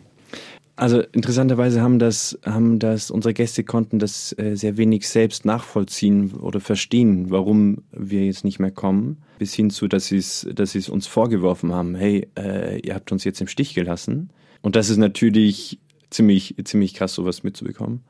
Also 0.75 1.01
interessanterweise 1.01 1.81
haben 1.81 1.99
das, 1.99 2.39
haben 2.43 2.79
das, 2.79 3.11
unsere 3.11 3.35
Gäste 3.35 3.63
konnten 3.63 3.99
das 3.99 4.35
äh, 4.39 4.55
sehr 4.55 4.75
wenig 4.75 5.07
selbst 5.07 5.45
nachvollziehen 5.45 6.33
oder 6.33 6.59
verstehen, 6.59 7.29
warum 7.29 7.83
wir 7.91 8.25
jetzt 8.25 8.43
nicht 8.43 8.57
mehr 8.57 8.71
kommen, 8.71 9.17
bis 9.37 9.53
hin 9.53 9.69
zu, 9.69 9.87
dass 9.87 10.07
sie 10.07 10.17
es, 10.17 10.47
dass 10.51 10.73
es 10.73 10.89
uns 10.89 11.05
vorgeworfen 11.05 11.71
haben, 11.71 11.93
hey, 11.93 12.27
äh, 12.35 12.79
ihr 12.79 12.95
habt 12.95 13.11
uns 13.11 13.23
jetzt 13.23 13.39
im 13.39 13.47
Stich 13.47 13.75
gelassen. 13.75 14.31
Und 14.63 14.75
das 14.75 14.89
ist 14.89 14.97
natürlich 14.97 15.79
ziemlich, 16.09 16.55
ziemlich 16.63 16.95
krass, 16.95 17.13
sowas 17.13 17.43
mitzubekommen. 17.43 18.01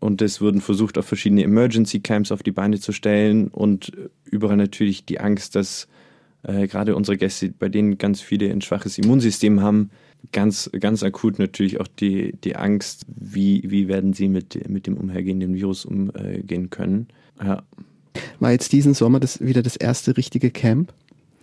Und 0.00 0.22
es 0.22 0.40
wurden 0.40 0.60
versucht, 0.60 0.98
auf 0.98 1.06
verschiedene 1.06 1.44
Emergency 1.44 2.00
Camps 2.00 2.32
auf 2.32 2.42
die 2.42 2.52
Beine 2.52 2.80
zu 2.80 2.92
stellen 2.92 3.48
und 3.48 3.92
überall 4.24 4.56
natürlich 4.56 5.04
die 5.04 5.20
Angst, 5.20 5.54
dass 5.54 5.88
äh, 6.42 6.66
gerade 6.66 6.96
unsere 6.96 7.18
Gäste, 7.18 7.50
bei 7.50 7.68
denen 7.68 7.98
ganz 7.98 8.20
viele 8.20 8.50
ein 8.50 8.62
schwaches 8.62 8.96
Immunsystem 8.96 9.60
haben, 9.60 9.90
ganz, 10.32 10.70
ganz 10.80 11.02
akut 11.02 11.38
natürlich 11.38 11.80
auch 11.80 11.86
die, 11.86 12.32
die 12.44 12.56
Angst, 12.56 13.04
wie, 13.08 13.62
wie 13.66 13.88
werden 13.88 14.12
sie 14.14 14.28
mit, 14.28 14.68
mit 14.68 14.86
dem 14.86 14.96
umhergehenden 14.96 15.54
Virus 15.54 15.84
umgehen 15.84 16.70
können. 16.70 17.08
Ja. 17.42 17.62
War 18.38 18.52
jetzt 18.52 18.72
diesen 18.72 18.94
Sommer 18.94 19.20
das 19.20 19.40
wieder 19.40 19.62
das 19.62 19.76
erste 19.76 20.16
richtige 20.16 20.50
Camp? 20.50 20.92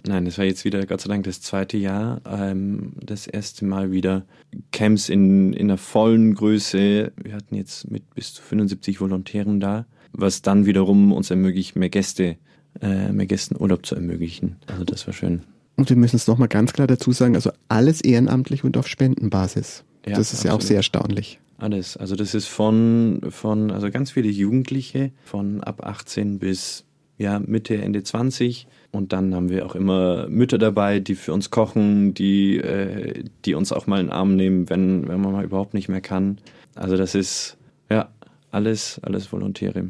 Nein, 0.06 0.26
das 0.26 0.38
war 0.38 0.46
jetzt 0.46 0.64
wieder 0.66 0.86
Gott 0.86 1.02
sei 1.02 1.10
Dank 1.10 1.24
das 1.26 1.42
zweite 1.42 1.78
Jahr. 1.78 2.22
Ähm, 2.26 2.94
das 3.02 3.28
erste 3.28 3.66
Mal 3.66 3.92
wieder 3.92 4.26
Camps 4.72 5.10
in, 5.10 5.54
in 5.54 5.68
einer 5.70 5.78
vollen 5.78 6.36
Größe. 6.36 7.12
Wir 7.22 7.34
hatten 7.34 7.56
jetzt 7.56 7.90
mit 7.90 8.14
bis 8.14 8.34
zu 8.34 8.42
75 8.42 9.02
Volontären 9.02 9.60
da, 9.60 9.86
was 10.14 10.42
dann 10.42 10.66
wiederum 10.66 11.12
uns 11.12 11.30
ermöglicht, 11.30 11.76
mehr 11.76 11.90
Gäste, 11.90 12.38
äh, 12.82 13.12
mehr 13.12 13.26
Gästen 13.26 13.56
Urlaub 13.60 13.86
zu 13.86 13.96
ermöglichen. 13.96 14.58
Also 14.68 14.84
das 14.84 15.08
war 15.08 15.14
schön. 15.14 15.42
Und 15.76 15.90
wir 15.90 15.98
müssen 15.98 16.16
es 16.16 16.28
nochmal 16.28 16.48
ganz 16.48 16.74
klar 16.74 16.88
dazu 16.88 17.12
sagen, 17.12 17.36
also 17.36 17.52
alles 17.68 18.02
ehrenamtlich 18.02 18.64
und 18.64 18.78
auf 18.78 18.88
Spendenbasis. 18.88 19.84
Ja, 20.06 20.16
das 20.16 20.34
ist 20.34 20.40
absolut. 20.40 20.46
ja 20.46 20.56
auch 20.56 20.62
sehr 20.62 20.78
erstaunlich. 20.78 21.40
Alles. 21.58 21.98
Also 21.98 22.16
das 22.16 22.34
ist 22.34 22.48
von, 22.48 23.22
von, 23.30 23.72
also 23.72 23.90
ganz 23.90 24.12
viele 24.12 24.30
Jugendliche, 24.30 25.12
von 25.24 25.64
ab 25.64 25.84
18 25.84 26.40
bis 26.40 26.86
ja, 27.18 27.40
Mitte, 27.40 27.78
Ende 27.78 28.04
20. 28.04 28.68
Und 28.92 29.14
dann 29.14 29.34
haben 29.36 29.50
wir 29.50 29.66
auch 29.66 29.76
immer 29.76 30.28
Mütter 30.28 30.58
dabei, 30.58 31.00
die 31.00 31.16
für 31.16 31.34
uns 31.34 31.50
kochen, 31.50 32.14
die, 32.14 32.58
äh, 32.58 33.24
die 33.46 33.54
uns 33.54 33.72
auch 33.72 33.88
mal 33.88 34.00
in 34.00 34.08
den 34.08 34.14
Arm 34.14 34.36
nehmen, 34.36 34.70
wenn, 34.70 35.08
wenn 35.08 35.22
man 35.22 35.34
mal 35.34 35.44
überhaupt 35.44 35.74
nicht 35.74 35.90
mehr 35.90 36.02
kann. 36.02 36.38
Also 36.76 36.96
das 36.96 37.16
ist 37.16 37.58
ja 37.90 38.10
alles, 38.52 39.00
alles 39.04 39.32
Volontäre. 39.32 39.90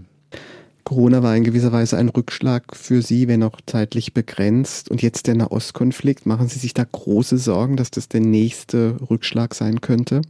Corona 0.84 1.22
war 1.22 1.36
in 1.36 1.43
gewisser 1.43 1.74
Weise 1.74 1.98
ein 1.98 2.07
Rückschlag 2.07 2.74
für 2.74 3.01
Sie, 3.01 3.27
wenn 3.27 3.43
auch 3.43 3.60
zeitlich 3.65 4.13
begrenzt. 4.13 4.89
Und 4.89 5.01
jetzt 5.01 5.27
der 5.27 5.36
Nahostkonflikt. 5.36 6.25
Machen 6.25 6.48
Sie 6.48 6.60
sich 6.60 6.74
da 6.74 6.86
große 6.89 7.38
Sorgen, 7.38 7.75
dass 7.75 7.91
das 7.91 8.07
der 8.07 8.22
nächste 8.22 8.96
Rückschlag 9.10 9.53
sein 9.53 9.81
könnte? 9.81 10.22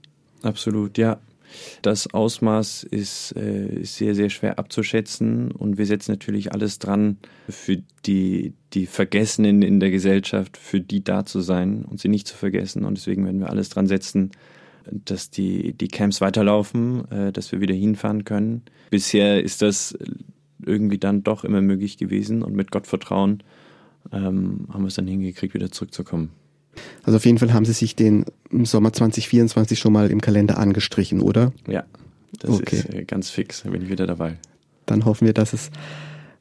Absolut, 0.41 0.97
ja. 0.97 1.19
Das 1.81 2.13
Ausmaß 2.13 2.83
ist, 2.83 3.35
äh, 3.35 3.83
sehr, 3.83 4.15
sehr 4.15 4.29
schwer 4.29 4.59
abzuschätzen 4.59 5.51
und 5.51 5.77
wir 5.77 5.85
setzen 5.85 6.11
natürlich 6.11 6.51
alles 6.53 6.79
dran, 6.79 7.17
für 7.49 7.81
die, 8.05 8.53
die 8.73 8.85
Vergessenen 8.85 9.61
in 9.61 9.79
der 9.79 9.91
Gesellschaft, 9.91 10.57
für 10.57 10.81
die 10.81 11.03
da 11.03 11.25
zu 11.25 11.41
sein 11.41 11.85
und 11.85 11.99
sie 11.99 12.09
nicht 12.09 12.27
zu 12.27 12.35
vergessen. 12.35 12.85
Und 12.85 12.97
deswegen 12.97 13.25
werden 13.25 13.39
wir 13.39 13.49
alles 13.49 13.69
dran 13.69 13.87
setzen, 13.87 14.31
dass 14.91 15.29
die, 15.29 15.73
die 15.73 15.87
Camps 15.87 16.21
weiterlaufen, 16.21 17.09
äh, 17.11 17.31
dass 17.31 17.51
wir 17.51 17.61
wieder 17.61 17.75
hinfahren 17.75 18.25
können. 18.25 18.63
Bisher 18.89 19.43
ist 19.43 19.61
das 19.61 19.97
irgendwie 20.65 20.97
dann 20.97 21.23
doch 21.23 21.43
immer 21.43 21.61
möglich 21.61 21.97
gewesen 21.97 22.43
und 22.43 22.55
mit 22.55 22.71
Gottvertrauen 22.71 23.43
ähm, 24.11 24.67
haben 24.71 24.83
wir 24.83 24.87
es 24.87 24.95
dann 24.95 25.07
hingekriegt, 25.07 25.53
wieder 25.53 25.71
zurückzukommen. 25.71 26.31
Also 27.03 27.17
auf 27.17 27.25
jeden 27.25 27.37
Fall 27.37 27.53
haben 27.53 27.65
Sie 27.65 27.73
sich 27.73 27.95
den 27.95 28.25
Sommer 28.63 28.93
2024 28.93 29.79
schon 29.79 29.93
mal 29.93 30.09
im 30.11 30.21
Kalender 30.21 30.57
angestrichen, 30.57 31.21
oder? 31.21 31.51
Ja, 31.67 31.85
das 32.39 32.51
okay. 32.51 32.77
ist 32.77 32.93
äh, 32.93 33.03
ganz 33.03 33.29
fix, 33.29 33.63
da 33.63 33.69
bin 33.69 33.81
ich 33.81 33.89
wieder 33.89 34.07
dabei. 34.07 34.37
Dann 34.85 35.05
hoffen 35.05 35.25
wir, 35.25 35.33
dass 35.33 35.53
es 35.53 35.69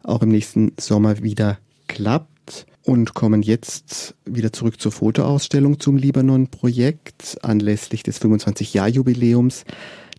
auch 0.02 0.22
im 0.22 0.28
nächsten 0.28 0.72
Sommer 0.78 1.22
wieder 1.22 1.58
klappt 1.88 2.66
und 2.82 3.14
kommen 3.14 3.42
jetzt 3.42 4.14
wieder 4.24 4.52
zurück 4.52 4.80
zur 4.80 4.92
Fotoausstellung 4.92 5.80
zum 5.80 5.96
Libanon-Projekt 5.96 7.38
anlässlich 7.42 8.04
des 8.04 8.22
25-Jahr-Jubiläums. 8.22 9.64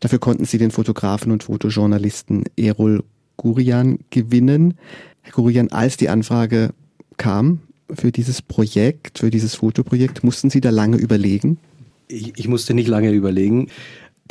Dafür 0.01 0.19
konnten 0.19 0.45
Sie 0.45 0.57
den 0.57 0.71
Fotografen 0.71 1.31
und 1.31 1.43
Fotojournalisten 1.43 2.43
Erol 2.57 3.03
Gurian 3.37 3.99
gewinnen. 4.09 4.73
Herr 5.21 5.31
Gurian, 5.31 5.71
als 5.71 5.97
die 5.97 6.09
Anfrage 6.09 6.73
kam, 7.17 7.61
für 7.93 8.11
dieses 8.11 8.41
Projekt, 8.41 9.19
für 9.19 9.29
dieses 9.29 9.55
Fotoprojekt? 9.55 10.23
Mussten 10.23 10.49
Sie 10.49 10.61
da 10.61 10.69
lange 10.69 10.97
überlegen? 10.97 11.57
Ich, 12.07 12.33
ich 12.37 12.47
musste 12.47 12.73
nicht 12.73 12.87
lange 12.87 13.11
überlegen. 13.11 13.67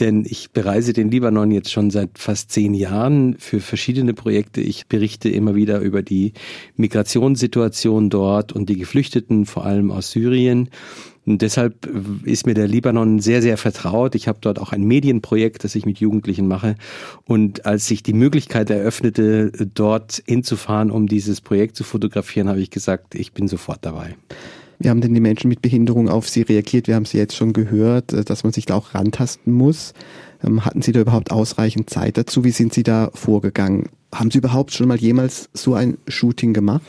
denn 0.01 0.27
ich 0.29 0.51
bereise 0.51 0.93
den 0.93 1.11
Libanon 1.11 1.51
jetzt 1.51 1.73
schon 1.73 1.91
seit 1.91 2.19
fast 2.19 2.51
zehn 2.51 2.75
Jahren 2.75 3.37
für 3.39 3.61
verschiedene 3.61 4.15
Projekte. 4.15 4.61
Ich 4.61 4.87
berichte 4.87 5.29
immer 5.29 5.55
wieder 5.55 5.81
über 5.81 6.03
die 6.03 6.33
Migrationssituation 6.77 8.11
dort 8.11 8.53
und 8.53 8.69
die 8.69 8.77
Geflüchteten, 8.77 9.47
vor 9.47 9.65
allem 9.65 9.91
aus 9.91 10.11
Syrien. 10.11 10.69
Und 11.27 11.43
deshalb 11.43 11.87
ist 12.25 12.47
mir 12.47 12.55
der 12.55 12.69
Libanon 12.69 13.19
sehr, 13.19 13.43
sehr 13.43 13.57
vertraut. 13.57 14.15
Ich 14.15 14.29
habe 14.29 14.39
dort 14.41 14.61
auch 14.61 14.73
ein 14.73 14.85
Medienprojekt, 14.85 15.65
das 15.65 15.75
ich 15.75 15.85
mit 15.85 15.99
Jugendlichen 15.99 16.47
mache. 16.47 16.77
Und 17.25 17.67
als 17.67 17.89
sich 17.89 18.05
die 18.05 18.13
Möglichkeit 18.13 18.71
eröffnete, 18.71 19.51
dort 19.75 20.23
hinzufahren, 20.27 20.93
um 20.93 21.09
dieses 21.09 21.41
Projekt 21.41 21.77
zu 21.77 21.83
fotografieren, 21.83 22.49
habe 22.49 22.61
ich 22.61 22.71
gesagt, 22.71 23.17
ich 23.17 23.33
bin 23.33 23.49
sofort 23.49 23.81
dabei. 23.83 24.17
Wie 24.79 24.91
haben 24.91 25.01
denn 25.01 25.15
die 25.15 25.21
Menschen 25.21 25.49
mit 25.49 25.63
Behinderung 25.63 26.09
auf 26.09 26.29
Sie 26.29 26.43
reagiert? 26.43 26.87
Wir 26.87 26.95
haben 26.95 27.07
Sie 27.07 27.19
jetzt 27.19 27.35
schon 27.35 27.53
gehört, 27.53 28.13
dass 28.29 28.45
man 28.45 28.53
sich 28.53 28.67
da 28.67 28.75
auch 28.75 28.95
rantasten 28.95 29.53
muss. 29.53 29.95
Ähm, 30.45 30.65
hatten 30.65 30.83
Sie 30.83 30.93
da 30.93 31.01
überhaupt 31.01 31.31
ausreichend 31.31 31.91
Zeit 31.91 32.17
dazu? 32.17 32.45
Wie 32.45 32.51
sind 32.51 32.73
Sie 32.75 32.83
da 32.83 33.11
vorgegangen? 33.15 33.89
Haben 34.15 34.31
Sie 34.31 34.39
überhaupt 34.39 34.73
schon 34.73 34.89
mal 34.89 34.99
jemals 34.99 35.49
so 35.53 35.75
ein 35.75 35.99
Shooting 36.09 36.53
gemacht? 36.53 36.83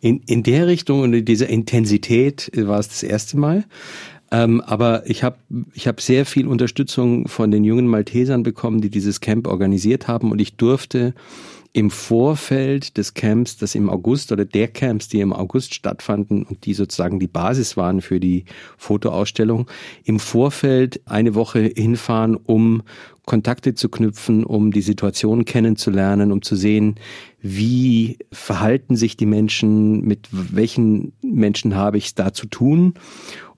In, 0.00 0.20
in 0.26 0.42
der 0.42 0.66
Richtung 0.66 1.00
und 1.00 1.12
in 1.12 1.24
dieser 1.24 1.48
Intensität 1.48 2.50
war 2.54 2.78
es 2.78 2.88
das 2.88 3.02
erste 3.02 3.38
Mal. 3.38 3.64
Ähm, 4.30 4.60
aber 4.60 5.08
ich 5.08 5.22
habe 5.24 5.38
ich 5.72 5.88
hab 5.88 6.00
sehr 6.00 6.26
viel 6.26 6.46
Unterstützung 6.46 7.28
von 7.28 7.50
den 7.50 7.64
jungen 7.64 7.86
Maltesern 7.86 8.42
bekommen, 8.42 8.80
die 8.80 8.90
dieses 8.90 9.20
Camp 9.20 9.46
organisiert 9.46 10.06
haben 10.06 10.30
und 10.30 10.38
ich 10.38 10.56
durfte 10.56 11.14
im 11.72 11.90
Vorfeld 11.90 12.96
des 12.96 13.14
Camps, 13.14 13.56
das 13.56 13.74
im 13.74 13.90
August 13.90 14.32
oder 14.32 14.44
der 14.44 14.68
Camps, 14.68 15.08
die 15.08 15.20
im 15.20 15.32
August 15.32 15.74
stattfanden 15.74 16.44
und 16.44 16.64
die 16.66 16.74
sozusagen 16.74 17.20
die 17.20 17.26
Basis 17.26 17.76
waren 17.76 18.00
für 18.00 18.20
die 18.20 18.44
Fotoausstellung, 18.76 19.68
im 20.04 20.18
Vorfeld 20.18 21.00
eine 21.06 21.34
Woche 21.34 21.70
hinfahren, 21.74 22.36
um 22.36 22.82
Kontakte 23.28 23.74
zu 23.74 23.90
knüpfen, 23.90 24.42
um 24.42 24.70
die 24.72 24.80
Situation 24.80 25.44
kennenzulernen, 25.44 26.32
um 26.32 26.40
zu 26.40 26.56
sehen, 26.56 26.94
wie 27.42 28.16
verhalten 28.32 28.96
sich 28.96 29.18
die 29.18 29.26
Menschen, 29.26 30.00
mit 30.00 30.28
welchen 30.32 31.12
Menschen 31.20 31.76
habe 31.76 31.98
ich 31.98 32.06
es 32.06 32.14
da 32.14 32.32
zu 32.32 32.46
tun. 32.46 32.94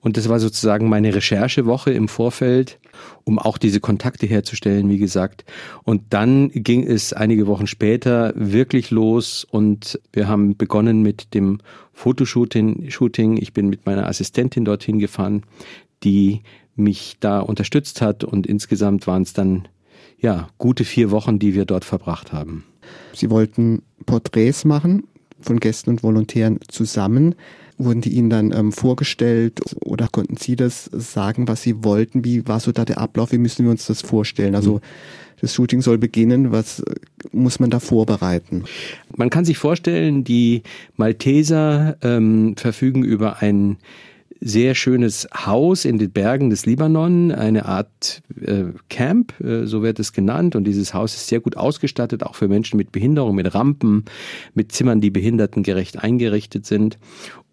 Und 0.01 0.17
das 0.17 0.27
war 0.27 0.41
sozusagen 0.41 0.89
meine 0.89 1.15
Recherchewoche 1.15 1.91
im 1.91 2.09
Vorfeld, 2.09 2.79
um 3.23 3.39
auch 3.39 3.57
diese 3.57 3.79
Kontakte 3.79 4.25
herzustellen, 4.25 4.89
wie 4.89 4.97
gesagt. 4.97 5.45
Und 5.83 6.01
dann 6.09 6.49
ging 6.49 6.85
es 6.85 7.13
einige 7.13 7.47
Wochen 7.47 7.65
später 7.65 8.33
wirklich 8.35 8.91
los 8.91 9.47
und 9.49 10.01
wir 10.11 10.27
haben 10.27 10.57
begonnen 10.57 11.01
mit 11.01 11.33
dem 11.33 11.59
Fotoshooting. 11.93 13.37
Ich 13.37 13.53
bin 13.53 13.69
mit 13.69 13.85
meiner 13.85 14.07
Assistentin 14.07 14.65
dorthin 14.65 14.99
gefahren, 14.99 15.43
die 16.03 16.41
mich 16.81 17.17
da 17.19 17.39
unterstützt 17.39 18.01
hat 18.01 18.23
und 18.23 18.47
insgesamt 18.47 19.07
waren 19.07 19.21
es 19.23 19.33
dann 19.33 19.67
ja 20.19 20.49
gute 20.57 20.85
vier 20.85 21.11
Wochen, 21.11 21.39
die 21.39 21.55
wir 21.55 21.65
dort 21.65 21.85
verbracht 21.85 22.33
haben. 22.33 22.63
Sie 23.13 23.29
wollten 23.29 23.83
Porträts 24.05 24.65
machen 24.65 25.03
von 25.39 25.59
Gästen 25.59 25.91
und 25.91 26.03
Volontären 26.03 26.59
zusammen. 26.67 27.35
Wurden 27.77 28.01
die 28.01 28.13
Ihnen 28.13 28.29
dann 28.29 28.51
ähm, 28.51 28.71
vorgestellt 28.71 29.59
oder 29.83 30.07
konnten 30.07 30.37
Sie 30.37 30.55
das 30.55 30.85
sagen, 30.85 31.47
was 31.47 31.63
Sie 31.63 31.83
wollten? 31.83 32.23
Wie 32.23 32.47
war 32.47 32.59
so 32.59 32.71
da 32.71 32.85
der 32.85 32.99
Ablauf? 32.99 33.31
Wie 33.31 33.39
müssen 33.39 33.65
wir 33.65 33.71
uns 33.71 33.87
das 33.87 34.01
vorstellen? 34.01 34.53
Also 34.53 34.81
das 35.41 35.55
Shooting 35.55 35.81
soll 35.81 35.97
beginnen. 35.97 36.51
Was 36.51 36.81
äh, 36.81 36.93
muss 37.31 37.59
man 37.59 37.71
da 37.71 37.79
vorbereiten? 37.79 38.65
Man 39.15 39.31
kann 39.31 39.45
sich 39.45 39.57
vorstellen, 39.57 40.23
die 40.23 40.61
Malteser 40.95 41.97
ähm, 42.03 42.55
verfügen 42.55 43.03
über 43.03 43.41
ein 43.41 43.77
sehr 44.43 44.73
schönes 44.73 45.27
Haus 45.33 45.85
in 45.85 45.99
den 45.99 46.11
Bergen 46.11 46.49
des 46.49 46.65
Libanon, 46.65 47.31
eine 47.31 47.65
Art 47.65 48.23
äh, 48.41 48.65
Camp, 48.89 49.39
äh, 49.39 49.67
so 49.67 49.83
wird 49.83 49.99
es 49.99 50.13
genannt. 50.13 50.55
Und 50.55 50.63
dieses 50.63 50.95
Haus 50.95 51.13
ist 51.13 51.27
sehr 51.27 51.39
gut 51.39 51.55
ausgestattet, 51.55 52.23
auch 52.23 52.33
für 52.33 52.47
Menschen 52.47 52.77
mit 52.77 52.91
Behinderung, 52.91 53.35
mit 53.35 53.53
Rampen, 53.53 54.05
mit 54.55 54.71
Zimmern, 54.71 54.99
die 54.99 55.11
behindertengerecht 55.11 56.03
eingerichtet 56.03 56.65
sind. 56.65 56.97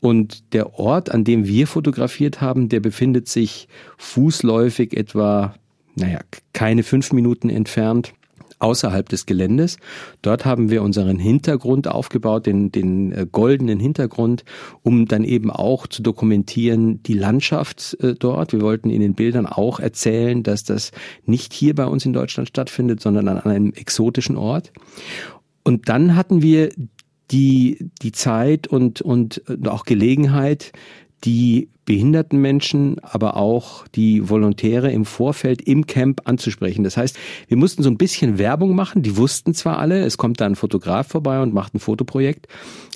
Und 0.01 0.55
der 0.55 0.79
Ort, 0.79 1.11
an 1.11 1.25
dem 1.25 1.47
wir 1.47 1.67
fotografiert 1.67 2.41
haben, 2.41 2.71
der 2.71 2.81
befindet 2.81 3.29
sich 3.29 3.69
fußläufig 3.99 4.97
etwa, 4.97 5.55
naja, 5.95 6.21
keine 6.55 6.85
fünf 6.85 7.13
Minuten 7.13 7.51
entfernt 7.51 8.15
außerhalb 8.59 9.09
des 9.09 9.27
Geländes. 9.27 9.79
Dort 10.23 10.45
haben 10.45 10.71
wir 10.71 10.83
unseren 10.83 11.19
Hintergrund 11.19 11.89
aufgebaut, 11.89 12.47
den, 12.47 12.73
den 12.73 13.13
äh, 13.13 13.27
goldenen 13.31 13.81
Hintergrund, 13.81 14.45
um 14.83 15.07
dann 15.07 15.25
eben 15.25 15.51
auch 15.51 15.87
zu 15.87 16.03
dokumentieren 16.03 17.03
die 17.03 17.15
Landschaft 17.15 17.97
äh, 18.01 18.15
dort. 18.15 18.53
Wir 18.53 18.61
wollten 18.61 18.91
in 18.91 19.01
den 19.01 19.15
Bildern 19.15 19.47
auch 19.47 19.81
erzählen, 19.81 20.43
dass 20.43 20.65
das 20.65 20.93
nicht 21.25 21.53
hier 21.53 21.75
bei 21.75 21.87
uns 21.87 22.05
in 22.05 22.13
Deutschland 22.13 22.49
stattfindet, 22.49 23.01
sondern 23.01 23.29
an 23.29 23.39
einem 23.39 23.73
exotischen 23.73 24.37
Ort. 24.37 24.73
Und 25.63 25.89
dann 25.89 26.17
hatten 26.17 26.43
wir 26.43 26.71
die, 27.31 27.91
die 28.03 28.13
Zeit 28.13 28.67
und, 28.67 29.03
und 29.03 29.43
äh, 29.49 29.69
auch 29.69 29.85
Gelegenheit, 29.85 30.73
die 31.25 31.69
behinderten 31.89 32.39
Menschen, 32.39 32.99
aber 33.01 33.39
auch 33.39 33.89
die 33.89 34.29
Volontäre 34.29 34.93
im 34.93 35.07
Vorfeld 35.07 35.63
im 35.63 35.87
Camp 35.87 36.21
anzusprechen. 36.27 36.85
Das 36.85 36.99
heißt, 36.99 37.17
wir 37.47 37.57
mussten 37.57 37.83
so 37.83 37.89
ein 37.89 37.97
bisschen 37.97 38.37
Werbung 38.37 38.75
machen. 38.75 39.03
Die 39.03 39.17
wussten 39.17 39.55
zwar 39.55 39.79
alle, 39.79 40.05
es 40.05 40.19
kommt 40.19 40.39
da 40.43 40.45
ein 40.45 40.55
Fotograf 40.55 41.09
vorbei 41.09 41.41
und 41.41 41.55
macht 41.55 41.75
ein 41.75 41.79
Fotoprojekt, 41.79 42.47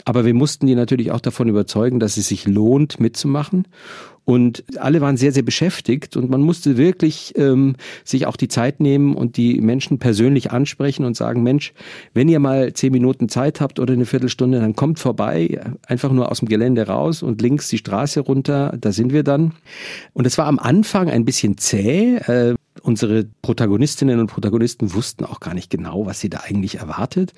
aber 0.05 0.27
wir 0.27 0.35
mussten 0.35 0.67
die 0.67 0.75
natürlich 0.75 1.11
auch 1.11 1.21
davon 1.21 1.49
überzeugen, 1.49 2.01
dass 2.01 2.19
es 2.19 2.29
sich 2.29 2.47
lohnt, 2.47 3.01
mitzumachen. 3.01 3.67
Und 4.25 4.63
alle 4.79 5.01
waren 5.01 5.17
sehr, 5.17 5.33
sehr 5.33 5.43
beschäftigt 5.43 6.17
und 6.17 6.31
man 6.31 6.43
musste 6.43 6.77
wirklich 6.77 7.33
ähm, 7.37 7.75
sich 8.05 8.27
auch 8.27 8.37
die 8.37 8.47
Zeit 8.47 8.79
nehmen 8.79 9.17
und 9.17 9.37
die 9.37 9.61
Menschen 9.61 9.99
persönlich 9.99 10.53
ansprechen 10.53 11.05
und 11.05 11.17
sagen, 11.17 11.43
Mensch, 11.43 11.75
wenn 12.15 12.29
ihr 12.29 12.39
mal 12.39 12.73
zehn 12.73 12.93
Minuten 12.93 13.29
Zeit 13.29 13.61
habt 13.61 13.81
oder 13.81 13.95
eine 13.95 14.07
Viertelstunde, 14.07 14.61
dann 14.61 14.77
kommt 14.77 15.01
vorbei, 15.01 15.61
einfach 15.89 16.13
nur 16.13 16.31
aus 16.31 16.39
dem 16.39 16.47
Gelände 16.47 16.87
raus 16.87 17.25
und 17.25 17.43
links 17.43 17.69
die 17.69 17.79
Straße 17.79 18.21
runter, 18.21 18.77
da 18.85 18.93
sind 18.93 19.13
wir 19.13 19.23
dann. 19.23 19.53
Und 20.13 20.27
es 20.27 20.39
war 20.39 20.47
am 20.47 20.59
Anfang 20.59 21.09
ein 21.09 21.25
bisschen 21.25 21.59
zäh. 21.59 22.17
Äh, 22.17 22.55
unsere 22.83 23.25
Protagonistinnen 23.43 24.21
und 24.21 24.27
Protagonisten 24.27 24.95
wussten 24.95 25.25
auch 25.25 25.41
gar 25.41 25.55
nicht 25.55 25.71
genau, 25.71 26.07
was 26.07 26.21
sie 26.21 26.31
da 26.31 26.41
eigentlich 26.41 26.77
erwartet. 26.77 27.33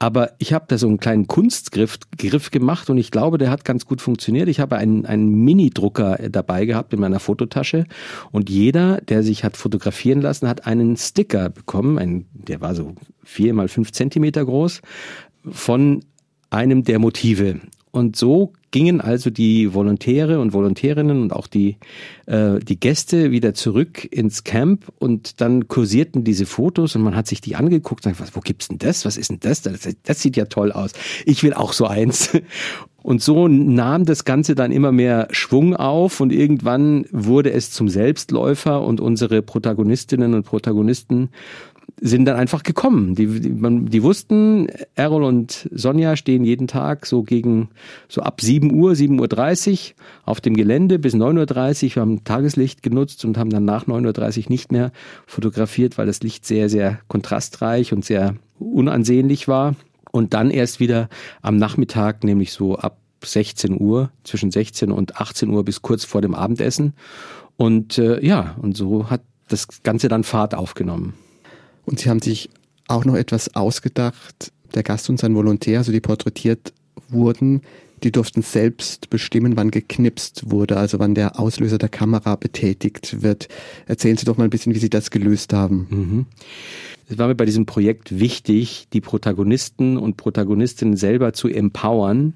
Aber 0.00 0.32
ich 0.38 0.52
habe 0.52 0.66
da 0.68 0.78
so 0.78 0.86
einen 0.86 1.00
kleinen 1.00 1.26
Kunstgriff 1.26 1.98
Griff 2.16 2.52
gemacht 2.52 2.88
und 2.88 2.98
ich 2.98 3.10
glaube, 3.10 3.36
der 3.36 3.50
hat 3.50 3.64
ganz 3.64 3.84
gut 3.84 4.00
funktioniert. 4.00 4.48
Ich 4.48 4.60
habe 4.60 4.76
einen, 4.76 5.06
einen 5.06 5.42
Mini-Drucker 5.42 6.28
dabei 6.30 6.66
gehabt 6.66 6.92
in 6.92 7.00
meiner 7.00 7.18
Fototasche 7.18 7.84
und 8.30 8.48
jeder, 8.48 9.00
der 9.00 9.24
sich 9.24 9.42
hat 9.42 9.56
fotografieren 9.56 10.20
lassen, 10.20 10.48
hat 10.48 10.66
einen 10.66 10.96
Sticker 10.96 11.48
bekommen. 11.48 11.98
Ein, 11.98 12.26
der 12.32 12.60
war 12.60 12.76
so 12.76 12.94
vier 13.24 13.54
mal 13.54 13.66
fünf 13.66 13.90
Zentimeter 13.90 14.44
groß 14.44 14.82
von 15.50 16.04
einem 16.50 16.84
der 16.84 17.00
Motive. 17.00 17.60
Und 17.98 18.14
so 18.14 18.52
gingen 18.70 19.00
also 19.00 19.28
die 19.28 19.74
Volontäre 19.74 20.38
und 20.38 20.52
Volontärinnen 20.52 21.20
und 21.20 21.32
auch 21.32 21.48
die, 21.48 21.78
äh, 22.26 22.60
die 22.60 22.78
Gäste 22.78 23.32
wieder 23.32 23.54
zurück 23.54 24.06
ins 24.08 24.44
Camp 24.44 24.86
und 25.00 25.40
dann 25.40 25.66
kursierten 25.66 26.22
diese 26.22 26.46
Fotos 26.46 26.94
und 26.94 27.02
man 27.02 27.16
hat 27.16 27.26
sich 27.26 27.40
die 27.40 27.56
angeguckt 27.56 28.06
und 28.06 28.16
sagt, 28.16 28.36
wo 28.36 28.40
gibt's 28.40 28.68
denn 28.68 28.78
das? 28.78 29.04
Was 29.04 29.16
ist 29.16 29.30
denn 29.30 29.40
das? 29.40 29.62
das? 29.62 29.88
Das 30.04 30.22
sieht 30.22 30.36
ja 30.36 30.44
toll 30.44 30.70
aus. 30.70 30.92
Ich 31.26 31.42
will 31.42 31.54
auch 31.54 31.72
so 31.72 31.86
eins. 31.86 32.30
Und 33.00 33.22
so 33.22 33.46
nahm 33.48 34.04
das 34.04 34.24
Ganze 34.24 34.54
dann 34.54 34.72
immer 34.72 34.90
mehr 34.92 35.28
Schwung 35.30 35.74
auf 35.74 36.20
und 36.20 36.30
irgendwann 36.30 37.06
wurde 37.10 37.52
es 37.52 37.70
zum 37.70 37.88
Selbstläufer 37.88 38.82
und 38.82 39.00
unsere 39.00 39.40
Protagonistinnen 39.40 40.34
und 40.34 40.42
Protagonisten 40.42 41.30
sind 42.00 42.26
dann 42.26 42.36
einfach 42.36 42.62
gekommen. 42.62 43.14
Die, 43.14 43.40
die, 43.40 43.50
man, 43.50 43.86
die 43.86 44.02
wussten, 44.02 44.68
Errol 44.94 45.24
und 45.24 45.68
Sonja 45.72 46.16
stehen 46.16 46.44
jeden 46.44 46.66
Tag 46.66 47.06
so 47.06 47.22
gegen, 47.22 47.70
so 48.08 48.22
ab 48.22 48.40
7 48.40 48.72
Uhr, 48.72 48.92
7.30 48.92 49.70
Uhr 49.70 49.78
auf 50.24 50.40
dem 50.40 50.54
Gelände 50.54 50.98
bis 50.98 51.14
9.30 51.14 51.84
Uhr. 51.84 51.96
Wir 51.96 52.02
haben 52.02 52.24
Tageslicht 52.24 52.82
genutzt 52.82 53.24
und 53.24 53.38
haben 53.38 53.50
dann 53.50 53.64
nach 53.64 53.86
9.30 53.86 54.44
Uhr 54.44 54.44
nicht 54.48 54.72
mehr 54.72 54.92
fotografiert, 55.26 55.98
weil 55.98 56.06
das 56.06 56.22
Licht 56.22 56.46
sehr, 56.46 56.68
sehr 56.68 57.00
kontrastreich 57.08 57.92
und 57.92 58.04
sehr 58.04 58.36
unansehnlich 58.58 59.48
war. 59.48 59.74
Und 60.10 60.34
dann 60.34 60.50
erst 60.50 60.80
wieder 60.80 61.08
am 61.42 61.56
Nachmittag, 61.56 62.24
nämlich 62.24 62.52
so 62.52 62.76
ab 62.76 62.98
16 63.24 63.80
Uhr, 63.80 64.10
zwischen 64.24 64.50
16 64.50 64.92
und 64.92 65.20
18 65.20 65.50
Uhr 65.50 65.64
bis 65.64 65.82
kurz 65.82 66.04
vor 66.04 66.22
dem 66.22 66.34
Abendessen. 66.34 66.94
Und 67.56 67.98
äh, 67.98 68.24
ja, 68.24 68.54
und 68.62 68.76
so 68.76 69.10
hat 69.10 69.22
das 69.48 69.82
Ganze 69.82 70.08
dann 70.08 70.24
Fahrt 70.24 70.54
aufgenommen. 70.54 71.14
Und 71.88 71.98
sie 71.98 72.10
haben 72.10 72.20
sich 72.20 72.50
auch 72.86 73.04
noch 73.04 73.14
etwas 73.14 73.54
ausgedacht. 73.56 74.52
Der 74.74 74.82
Gast 74.82 75.08
und 75.08 75.18
sein 75.18 75.34
Volontär, 75.34 75.78
also 75.78 75.92
die 75.92 76.00
porträtiert 76.00 76.74
wurden, 77.08 77.62
die 78.02 78.12
durften 78.12 78.42
selbst 78.42 79.10
bestimmen, 79.10 79.56
wann 79.56 79.70
geknipst 79.70 80.50
wurde, 80.50 80.76
also 80.76 80.98
wann 80.98 81.14
der 81.14 81.40
Auslöser 81.40 81.78
der 81.78 81.88
Kamera 81.88 82.36
betätigt 82.36 83.22
wird. 83.22 83.48
Erzählen 83.86 84.16
Sie 84.16 84.26
doch 84.26 84.36
mal 84.36 84.44
ein 84.44 84.50
bisschen, 84.50 84.74
wie 84.74 84.78
Sie 84.78 84.90
das 84.90 85.10
gelöst 85.10 85.52
haben. 85.52 85.86
Mhm. 85.90 86.26
Es 87.08 87.16
war 87.16 87.26
mir 87.26 87.34
bei 87.34 87.46
diesem 87.46 87.64
Projekt 87.64 88.20
wichtig, 88.20 88.86
die 88.92 89.00
Protagonisten 89.00 89.96
und 89.96 90.18
Protagonistinnen 90.18 90.96
selber 90.96 91.32
zu 91.32 91.48
empowern, 91.48 92.34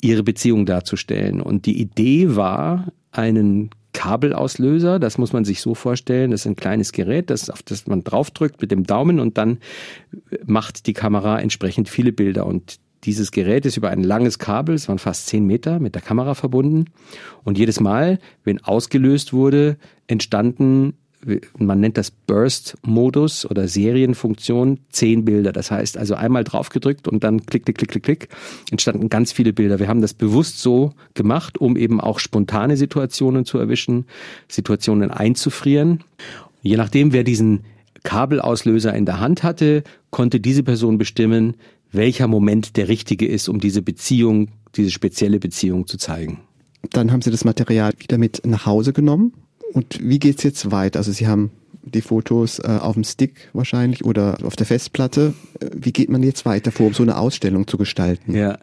ihre 0.00 0.22
Beziehung 0.22 0.64
darzustellen. 0.64 1.42
Und 1.42 1.66
die 1.66 1.78
Idee 1.78 2.34
war, 2.34 2.90
einen 3.12 3.70
Kabelauslöser. 3.96 4.98
Das 4.98 5.16
muss 5.16 5.32
man 5.32 5.46
sich 5.46 5.62
so 5.62 5.74
vorstellen. 5.74 6.30
Das 6.30 6.42
ist 6.42 6.46
ein 6.46 6.54
kleines 6.54 6.92
Gerät, 6.92 7.30
das, 7.30 7.48
auf 7.48 7.62
das 7.62 7.86
man 7.86 8.04
draufdrückt 8.04 8.60
mit 8.60 8.70
dem 8.70 8.84
Daumen 8.84 9.18
und 9.18 9.38
dann 9.38 9.58
macht 10.44 10.86
die 10.86 10.92
Kamera 10.92 11.40
entsprechend 11.40 11.88
viele 11.88 12.12
Bilder. 12.12 12.44
Und 12.44 12.78
dieses 13.04 13.30
Gerät 13.30 13.64
ist 13.64 13.78
über 13.78 13.88
ein 13.88 14.04
langes 14.04 14.38
Kabel, 14.38 14.74
es 14.74 14.88
waren 14.88 14.98
fast 14.98 15.28
zehn 15.28 15.46
Meter, 15.46 15.80
mit 15.80 15.94
der 15.94 16.02
Kamera 16.02 16.34
verbunden. 16.34 16.84
Und 17.42 17.56
jedes 17.56 17.80
Mal, 17.80 18.18
wenn 18.44 18.62
ausgelöst 18.62 19.32
wurde, 19.32 19.78
entstanden 20.08 20.92
man 21.58 21.80
nennt 21.80 21.96
das 21.96 22.10
Burst-Modus 22.10 23.48
oder 23.48 23.68
Serienfunktion, 23.68 24.78
zehn 24.90 25.24
Bilder. 25.24 25.52
Das 25.52 25.70
heißt 25.70 25.98
also 25.98 26.14
einmal 26.14 26.44
draufgedrückt 26.44 27.08
und 27.08 27.24
dann 27.24 27.44
klick, 27.46 27.64
klick, 27.64 27.78
klick, 27.78 27.90
klick, 27.90 28.02
klick, 28.02 28.28
entstanden 28.70 29.08
ganz 29.08 29.32
viele 29.32 29.52
Bilder. 29.52 29.78
Wir 29.78 29.88
haben 29.88 30.00
das 30.00 30.14
bewusst 30.14 30.60
so 30.60 30.92
gemacht, 31.14 31.58
um 31.58 31.76
eben 31.76 32.00
auch 32.00 32.18
spontane 32.18 32.76
Situationen 32.76 33.44
zu 33.44 33.58
erwischen, 33.58 34.06
Situationen 34.48 35.10
einzufrieren. 35.10 36.04
Je 36.62 36.76
nachdem, 36.76 37.12
wer 37.12 37.24
diesen 37.24 37.64
Kabelauslöser 38.02 38.94
in 38.94 39.06
der 39.06 39.20
Hand 39.20 39.42
hatte, 39.42 39.82
konnte 40.10 40.40
diese 40.40 40.62
Person 40.62 40.98
bestimmen, 40.98 41.54
welcher 41.92 42.28
Moment 42.28 42.76
der 42.76 42.88
richtige 42.88 43.26
ist, 43.26 43.48
um 43.48 43.58
diese 43.58 43.82
Beziehung, 43.82 44.48
diese 44.76 44.90
spezielle 44.90 45.40
Beziehung 45.40 45.86
zu 45.86 45.96
zeigen. 45.98 46.40
Dann 46.90 47.10
haben 47.10 47.22
Sie 47.22 47.30
das 47.30 47.44
Material 47.44 47.92
wieder 47.98 48.18
mit 48.18 48.42
nach 48.46 48.66
Hause 48.66 48.92
genommen 48.92 49.32
und 49.72 49.98
wie 50.00 50.18
geht's 50.18 50.42
jetzt 50.42 50.70
weiter? 50.70 50.98
Also 50.98 51.12
Sie 51.12 51.26
haben 51.26 51.50
die 51.82 52.02
Fotos 52.02 52.58
äh, 52.58 52.78
auf 52.80 52.94
dem 52.94 53.04
Stick 53.04 53.48
wahrscheinlich 53.52 54.04
oder 54.04 54.38
auf 54.42 54.56
der 54.56 54.66
Festplatte. 54.66 55.34
Äh, 55.60 55.70
wie 55.74 55.92
geht 55.92 56.10
man 56.10 56.22
jetzt 56.22 56.44
weiter 56.44 56.72
vor, 56.72 56.86
um 56.86 56.94
so 56.94 57.02
eine 57.02 57.16
Ausstellung 57.16 57.66
zu 57.66 57.78
gestalten? 57.78 58.34
Ja, 58.34 58.58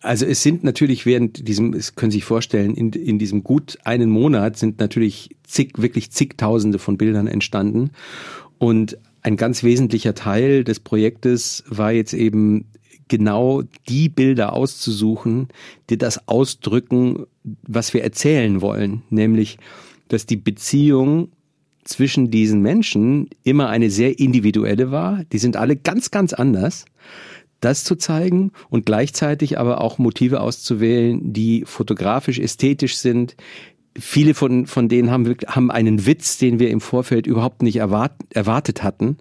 also 0.00 0.26
es 0.26 0.42
sind 0.42 0.64
natürlich 0.64 1.06
während 1.06 1.48
diesem, 1.48 1.72
es 1.72 1.94
können 1.94 2.10
Sie 2.10 2.18
sich 2.18 2.24
vorstellen, 2.24 2.74
in, 2.74 2.92
in 2.92 3.18
diesem 3.18 3.42
gut 3.44 3.78
einen 3.84 4.10
Monat 4.10 4.56
sind 4.56 4.78
natürlich 4.78 5.36
zig, 5.44 5.72
wirklich 5.78 6.10
zigtausende 6.10 6.78
von 6.78 6.96
Bildern 6.96 7.26
entstanden. 7.26 7.90
Und 8.58 8.98
ein 9.22 9.36
ganz 9.36 9.62
wesentlicher 9.62 10.14
Teil 10.14 10.64
des 10.64 10.80
Projektes 10.80 11.64
war 11.68 11.92
jetzt 11.92 12.12
eben 12.12 12.66
genau 13.08 13.62
die 13.88 14.08
Bilder 14.08 14.52
auszusuchen, 14.52 15.48
die 15.90 15.98
das 15.98 16.28
ausdrücken, 16.28 17.26
was 17.62 17.94
wir 17.94 18.02
erzählen 18.02 18.60
wollen, 18.60 19.02
nämlich 19.10 19.58
dass 20.08 20.26
die 20.26 20.36
Beziehung 20.36 21.30
zwischen 21.84 22.30
diesen 22.30 22.60
Menschen 22.60 23.28
immer 23.44 23.68
eine 23.68 23.90
sehr 23.90 24.18
individuelle 24.18 24.90
war. 24.90 25.22
Die 25.32 25.38
sind 25.38 25.56
alle 25.56 25.76
ganz, 25.76 26.10
ganz 26.10 26.32
anders. 26.32 26.84
Das 27.60 27.84
zu 27.84 27.96
zeigen 27.96 28.52
und 28.68 28.84
gleichzeitig 28.84 29.58
aber 29.58 29.80
auch 29.80 29.98
Motive 29.98 30.40
auszuwählen, 30.40 31.32
die 31.32 31.64
fotografisch, 31.64 32.38
ästhetisch 32.38 32.96
sind. 32.96 33.34
Viele 33.98 34.34
von, 34.34 34.66
von 34.66 34.88
denen 34.88 35.10
haben, 35.10 35.36
haben 35.46 35.70
einen 35.70 36.04
Witz, 36.04 36.36
den 36.36 36.58
wir 36.58 36.70
im 36.70 36.82
Vorfeld 36.82 37.26
überhaupt 37.26 37.62
nicht 37.62 37.76
erwart, 37.76 38.12
erwartet 38.30 38.82
hatten. 38.82 39.16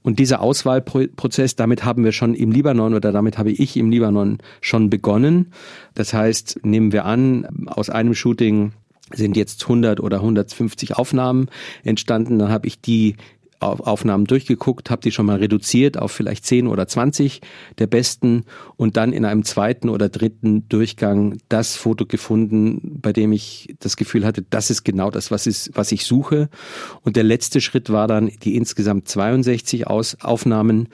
Und 0.00 0.18
dieser 0.18 0.40
Auswahlprozess, 0.40 1.56
damit 1.56 1.84
haben 1.84 2.04
wir 2.04 2.12
schon 2.12 2.32
im 2.32 2.50
Libanon 2.50 2.94
oder 2.94 3.12
damit 3.12 3.36
habe 3.36 3.50
ich 3.50 3.76
im 3.76 3.90
Libanon 3.90 4.38
schon 4.62 4.88
begonnen. 4.88 5.52
Das 5.92 6.14
heißt, 6.14 6.60
nehmen 6.62 6.92
wir 6.92 7.04
an, 7.04 7.66
aus 7.66 7.90
einem 7.90 8.14
Shooting 8.14 8.72
sind 9.12 9.36
jetzt 9.36 9.62
100 9.62 10.00
oder 10.00 10.18
150 10.18 10.96
Aufnahmen 10.96 11.48
entstanden. 11.84 12.38
Dann 12.38 12.50
habe 12.50 12.66
ich 12.66 12.80
die 12.80 13.16
Aufnahmen 13.60 14.24
durchgeguckt, 14.24 14.90
habe 14.90 15.02
die 15.02 15.10
schon 15.10 15.26
mal 15.26 15.38
reduziert 15.38 15.98
auf 15.98 16.12
vielleicht 16.12 16.44
10 16.46 16.68
oder 16.68 16.86
20 16.86 17.40
der 17.78 17.88
besten 17.88 18.44
und 18.76 18.96
dann 18.96 19.12
in 19.12 19.24
einem 19.24 19.42
zweiten 19.42 19.88
oder 19.88 20.08
dritten 20.08 20.68
Durchgang 20.68 21.38
das 21.48 21.74
Foto 21.74 22.06
gefunden, 22.06 23.00
bei 23.02 23.12
dem 23.12 23.32
ich 23.32 23.74
das 23.80 23.96
Gefühl 23.96 24.24
hatte, 24.24 24.42
das 24.48 24.70
ist 24.70 24.84
genau 24.84 25.10
das, 25.10 25.30
was, 25.30 25.46
ist, 25.46 25.72
was 25.74 25.90
ich 25.90 26.04
suche. 26.04 26.48
Und 27.02 27.16
der 27.16 27.24
letzte 27.24 27.60
Schritt 27.60 27.90
war 27.90 28.06
dann 28.06 28.30
die 28.42 28.54
insgesamt 28.54 29.08
62 29.08 29.88
Aus 29.88 30.16
Aufnahmen, 30.20 30.88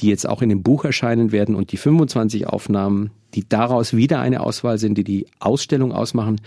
die 0.00 0.08
jetzt 0.08 0.28
auch 0.28 0.42
in 0.42 0.48
dem 0.48 0.62
Buch 0.62 0.84
erscheinen 0.84 1.30
werden 1.30 1.54
und 1.54 1.70
die 1.72 1.76
25 1.76 2.48
Aufnahmen, 2.48 3.10
die 3.34 3.48
daraus 3.48 3.94
wieder 3.94 4.20
eine 4.20 4.40
Auswahl 4.40 4.78
sind, 4.78 4.98
die 4.98 5.04
die 5.04 5.26
Ausstellung 5.38 5.92
ausmachen, 5.92 6.40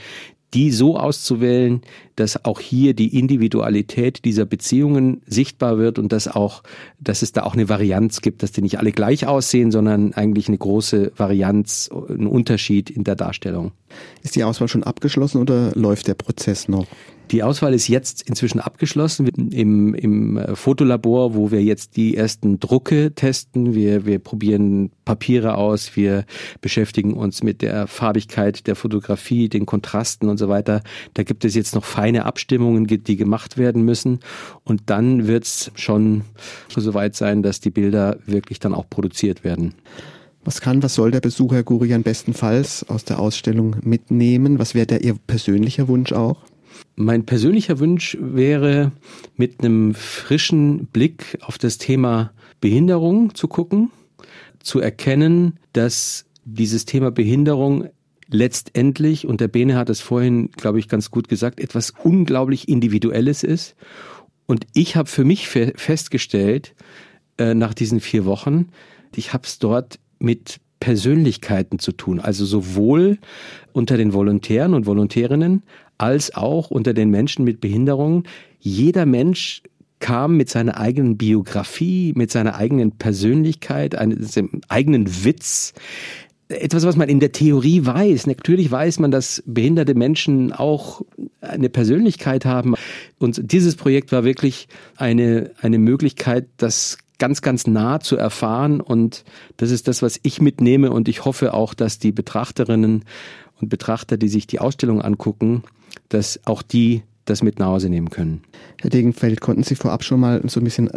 die 0.53 0.71
so 0.71 0.97
auszuwählen, 0.97 1.81
dass 2.15 2.43
auch 2.43 2.59
hier 2.59 2.93
die 2.93 3.17
Individualität 3.17 4.25
dieser 4.25 4.45
Beziehungen 4.45 5.21
sichtbar 5.25 5.77
wird 5.77 5.97
und 5.97 6.11
dass 6.11 6.27
auch, 6.27 6.63
dass 6.99 7.21
es 7.21 7.31
da 7.31 7.43
auch 7.43 7.53
eine 7.53 7.69
Varianz 7.69 8.21
gibt, 8.21 8.43
dass 8.43 8.51
die 8.51 8.61
nicht 8.61 8.77
alle 8.77 8.91
gleich 8.91 9.25
aussehen, 9.27 9.71
sondern 9.71 10.13
eigentlich 10.13 10.47
eine 10.47 10.57
große 10.57 11.13
Varianz, 11.15 11.89
ein 12.09 12.27
Unterschied 12.27 12.89
in 12.89 13.03
der 13.03 13.15
Darstellung. 13.15 13.71
Ist 14.23 14.35
die 14.35 14.43
Auswahl 14.43 14.67
schon 14.67 14.83
abgeschlossen 14.83 15.41
oder 15.41 15.71
läuft 15.75 16.07
der 16.07 16.15
Prozess 16.15 16.67
noch? 16.67 16.87
Die 17.32 17.44
Auswahl 17.44 17.74
ist 17.74 17.88
jetzt 17.88 18.24
inzwischen 18.24 18.60
abgeschlossen 18.60 19.26
im, 19.28 19.94
im 19.94 20.38
äh, 20.38 20.54
Fotolabor, 20.54 21.34
wo 21.34 21.50
wir 21.50 21.63
jetzt 21.63 21.96
die 21.96 22.17
ersten 22.17 22.60
Drucke 22.60 23.15
testen. 23.15 23.74
Wir, 23.74 24.06
wir 24.06 24.20
probieren 24.20 24.91
Papiere 25.06 25.56
aus, 25.56 25.96
wir 25.96 26.26
beschäftigen 26.60 27.13
uns 27.13 27.41
mit 27.41 27.62
der 27.62 27.88
Farbigkeit 27.88 28.67
der 28.67 28.76
Fotografie, 28.76 29.48
den 29.48 29.65
Kontrasten 29.65 30.28
und 30.28 30.39
so 30.39 30.50
weiter. 30.50 30.84
Da 31.13 31.24
gibt 31.24 31.46
es 31.46 31.56
jetzt 31.56 31.74
noch 31.74 31.86
feine 31.86 32.26
Abstimmungen, 32.26 32.86
die 32.86 33.15
gemacht 33.15 33.58
werden 33.58 33.84
müssen. 33.84 34.20
Und 34.65 34.84
dann 34.88 35.28
wird 35.28 35.46
es 35.46 35.72
schon 35.76 36.24
soweit 36.67 37.15
sein, 37.15 37.44
dass 37.44 37.62
die 37.62 37.72
Bilder 37.72 38.17
wirklich 38.26 38.60
dann 38.60 38.74
auch 38.74 38.89
produziert 38.89 39.46
werden. 39.46 39.74
Was 40.44 40.60
kann, 40.60 40.84
was 40.84 40.96
soll 40.96 41.12
der 41.12 41.22
Besucher 41.22 41.63
Gurian 41.63 42.04
bestenfalls 42.04 42.84
aus 42.89 43.06
der 43.06 43.20
Ausstellung 43.20 43.78
mitnehmen? 43.84 44.60
Was 44.60 44.76
wäre 44.76 44.88
der 44.88 45.04
Ihr 45.04 45.15
persönlicher 45.28 45.88
Wunsch 45.88 46.12
auch? 46.12 46.50
Mein 46.95 47.25
persönlicher 47.25 47.79
Wunsch 47.79 48.17
wäre, 48.19 48.91
mit 49.36 49.60
einem 49.60 49.93
frischen 49.93 50.88
Blick 50.88 51.38
auf 51.41 51.57
das 51.57 51.77
Thema 51.77 52.31
Behinderung 52.60 53.34
zu 53.34 53.47
gucken, 53.47 53.91
zu 54.60 54.79
erkennen, 54.79 55.57
dass 55.73 56.25
dieses 56.45 56.86
Thema 56.86 57.12
Behinderung 57.12 57.89
letztendlich, 58.29 59.27
und 59.27 59.41
der 59.41 59.47
Bene 59.47 59.75
hat 59.75 59.89
es 59.89 59.99
vorhin, 59.99 60.51
glaube 60.51 60.79
ich, 60.79 60.88
ganz 60.88 61.12
gut 61.12 61.27
gesagt, 61.27 61.60
etwas 61.60 61.93
unglaublich 62.03 62.67
Individuelles 62.69 63.43
ist. 63.43 63.75
Und 64.45 64.65
ich 64.73 64.95
habe 64.95 65.10
für 65.10 65.23
mich 65.23 65.47
festgestellt, 65.47 66.73
äh, 67.38 67.53
nach 67.53 67.73
diesen 67.73 67.99
vier 67.99 68.25
Wochen, 68.25 68.69
ich 69.15 69.34
habe 69.34 69.45
es 69.45 69.60
dort 69.60 69.99
mit 70.19 70.60
Persönlichkeiten 70.79 71.79
zu 71.79 71.91
tun, 71.91 72.19
also 72.19 72.43
sowohl 72.45 73.19
unter 73.71 73.97
den 73.97 74.13
Volontären 74.13 74.73
und 74.73 74.86
Volontärinnen 74.86 75.63
als 76.01 76.33
auch 76.33 76.71
unter 76.71 76.95
den 76.95 77.11
Menschen 77.11 77.45
mit 77.45 77.61
Behinderungen. 77.61 78.23
Jeder 78.59 79.05
Mensch 79.05 79.61
kam 79.99 80.35
mit 80.35 80.49
seiner 80.49 80.77
eigenen 80.77 81.15
Biografie, 81.15 82.13
mit 82.15 82.31
seiner 82.31 82.55
eigenen 82.55 82.93
Persönlichkeit, 82.93 83.93
einem 83.93 84.61
eigenen 84.67 85.23
Witz. 85.23 85.73
Etwas, 86.49 86.87
was 86.87 86.95
man 86.95 87.07
in 87.07 87.19
der 87.19 87.31
Theorie 87.31 87.85
weiß. 87.85 88.25
Natürlich 88.25 88.71
weiß 88.71 88.97
man, 88.97 89.11
dass 89.11 89.43
behinderte 89.45 89.93
Menschen 89.93 90.51
auch 90.51 91.03
eine 91.39 91.69
Persönlichkeit 91.69 92.45
haben. 92.45 92.73
Und 93.19 93.51
dieses 93.51 93.75
Projekt 93.75 94.11
war 94.11 94.23
wirklich 94.23 94.67
eine, 94.97 95.51
eine 95.61 95.77
Möglichkeit, 95.77 96.47
das 96.57 96.97
ganz, 97.19 97.43
ganz 97.43 97.67
nah 97.67 97.99
zu 97.99 98.17
erfahren. 98.17 98.81
Und 98.81 99.23
das 99.57 99.69
ist 99.69 99.87
das, 99.87 100.01
was 100.01 100.19
ich 100.23 100.41
mitnehme. 100.41 100.89
Und 100.89 101.07
ich 101.07 101.25
hoffe 101.25 101.53
auch, 101.53 101.75
dass 101.75 101.99
die 101.99 102.11
Betrachterinnen 102.11 103.05
und 103.61 103.69
Betrachter, 103.69 104.17
die 104.17 104.29
sich 104.29 104.47
die 104.47 104.59
Ausstellung 104.59 104.99
angucken, 104.99 105.63
dass 106.10 106.39
auch 106.45 106.62
die 106.62 107.04
das 107.25 107.43
mit 107.43 107.60
nach 107.60 107.67
Hause 107.67 107.89
nehmen 107.89 108.10
können. 108.10 108.41
Herr 108.82 108.89
Degenfeld, 108.89 109.41
konnten 109.41 109.63
Sie 109.63 109.75
vorab 109.75 110.04
schon 110.04 110.19
mal 110.19 110.41
so 110.47 110.60
ein 110.60 110.63
bisschen 110.63 110.89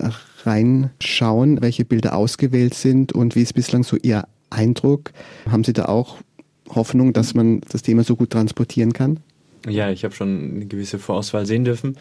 reinschauen, 0.44 1.60
welche 1.60 1.84
Bilder 1.84 2.16
ausgewählt 2.16 2.74
sind 2.74 3.12
und 3.12 3.36
wie 3.36 3.42
ist 3.42 3.54
bislang 3.54 3.84
so 3.84 3.96
Ihr 4.02 4.26
Eindruck? 4.50 5.12
Haben 5.50 5.64
Sie 5.64 5.72
da 5.72 5.86
auch 5.86 6.18
Hoffnung, 6.70 7.12
dass 7.12 7.34
man 7.34 7.60
das 7.68 7.82
Thema 7.82 8.04
so 8.04 8.16
gut 8.16 8.30
transportieren 8.30 8.92
kann? 8.92 9.20
Ja, 9.68 9.90
ich 9.90 10.04
habe 10.04 10.14
schon 10.14 10.54
eine 10.56 10.66
gewisse 10.66 10.98
Vorauswahl 10.98 11.46
sehen 11.46 11.64
dürfen 11.64 11.96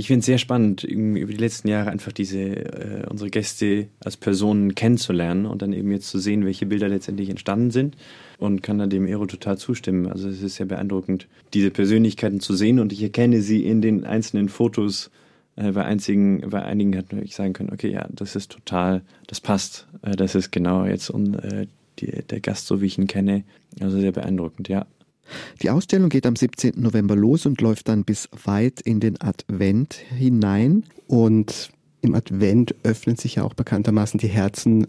ich 0.00 0.06
finde 0.06 0.20
es 0.20 0.26
sehr 0.26 0.38
spannend, 0.38 0.82
über 0.82 1.30
die 1.30 1.38
letzten 1.38 1.68
Jahre 1.68 1.90
einfach 1.90 2.10
diese 2.10 2.40
äh, 2.40 3.06
unsere 3.08 3.28
Gäste 3.28 3.88
als 4.02 4.16
Personen 4.16 4.74
kennenzulernen 4.74 5.44
und 5.44 5.60
dann 5.60 5.74
eben 5.74 5.92
jetzt 5.92 6.08
zu 6.08 6.18
sehen, 6.18 6.46
welche 6.46 6.64
Bilder 6.64 6.88
letztendlich 6.88 7.28
entstanden 7.28 7.70
sind 7.70 7.96
und 8.38 8.62
kann 8.62 8.78
da 8.78 8.86
dem 8.86 9.06
Ero 9.06 9.26
total 9.26 9.58
zustimmen. 9.58 10.06
Also 10.06 10.30
es 10.30 10.42
ist 10.42 10.56
sehr 10.56 10.64
beeindruckend, 10.64 11.28
diese 11.52 11.70
Persönlichkeiten 11.70 12.40
zu 12.40 12.54
sehen 12.54 12.78
und 12.78 12.94
ich 12.94 13.02
erkenne 13.02 13.42
sie 13.42 13.64
in 13.64 13.82
den 13.82 14.04
einzelnen 14.04 14.48
Fotos. 14.48 15.10
Äh, 15.56 15.72
bei, 15.72 15.84
einzigen, 15.84 16.48
bei 16.48 16.62
einigen 16.62 16.96
hat 16.96 17.12
ich 17.22 17.34
sagen 17.34 17.52
können, 17.52 17.70
okay, 17.70 17.90
ja, 17.90 18.08
das 18.10 18.36
ist 18.36 18.50
total, 18.50 19.02
das 19.26 19.40
passt, 19.42 19.86
äh, 20.00 20.16
das 20.16 20.34
ist 20.34 20.50
genau 20.50 20.86
jetzt 20.86 21.10
und, 21.10 21.34
äh, 21.34 21.66
die, 21.98 22.22
der 22.22 22.40
Gast, 22.40 22.66
so 22.66 22.80
wie 22.80 22.86
ich 22.86 22.96
ihn 22.96 23.06
kenne. 23.06 23.44
Also 23.80 24.00
sehr 24.00 24.12
beeindruckend, 24.12 24.68
ja. 24.70 24.86
Die 25.62 25.70
Ausstellung 25.70 26.08
geht 26.08 26.26
am 26.26 26.36
17. 26.36 26.74
November 26.76 27.16
los 27.16 27.46
und 27.46 27.60
läuft 27.60 27.88
dann 27.88 28.04
bis 28.04 28.28
weit 28.44 28.80
in 28.80 29.00
den 29.00 29.20
Advent 29.20 29.94
hinein. 29.94 30.84
Und 31.06 31.70
im 32.02 32.14
Advent 32.14 32.74
öffnen 32.82 33.16
sich 33.16 33.36
ja 33.36 33.42
auch 33.42 33.54
bekanntermaßen 33.54 34.18
die 34.18 34.28
Herzen, 34.28 34.86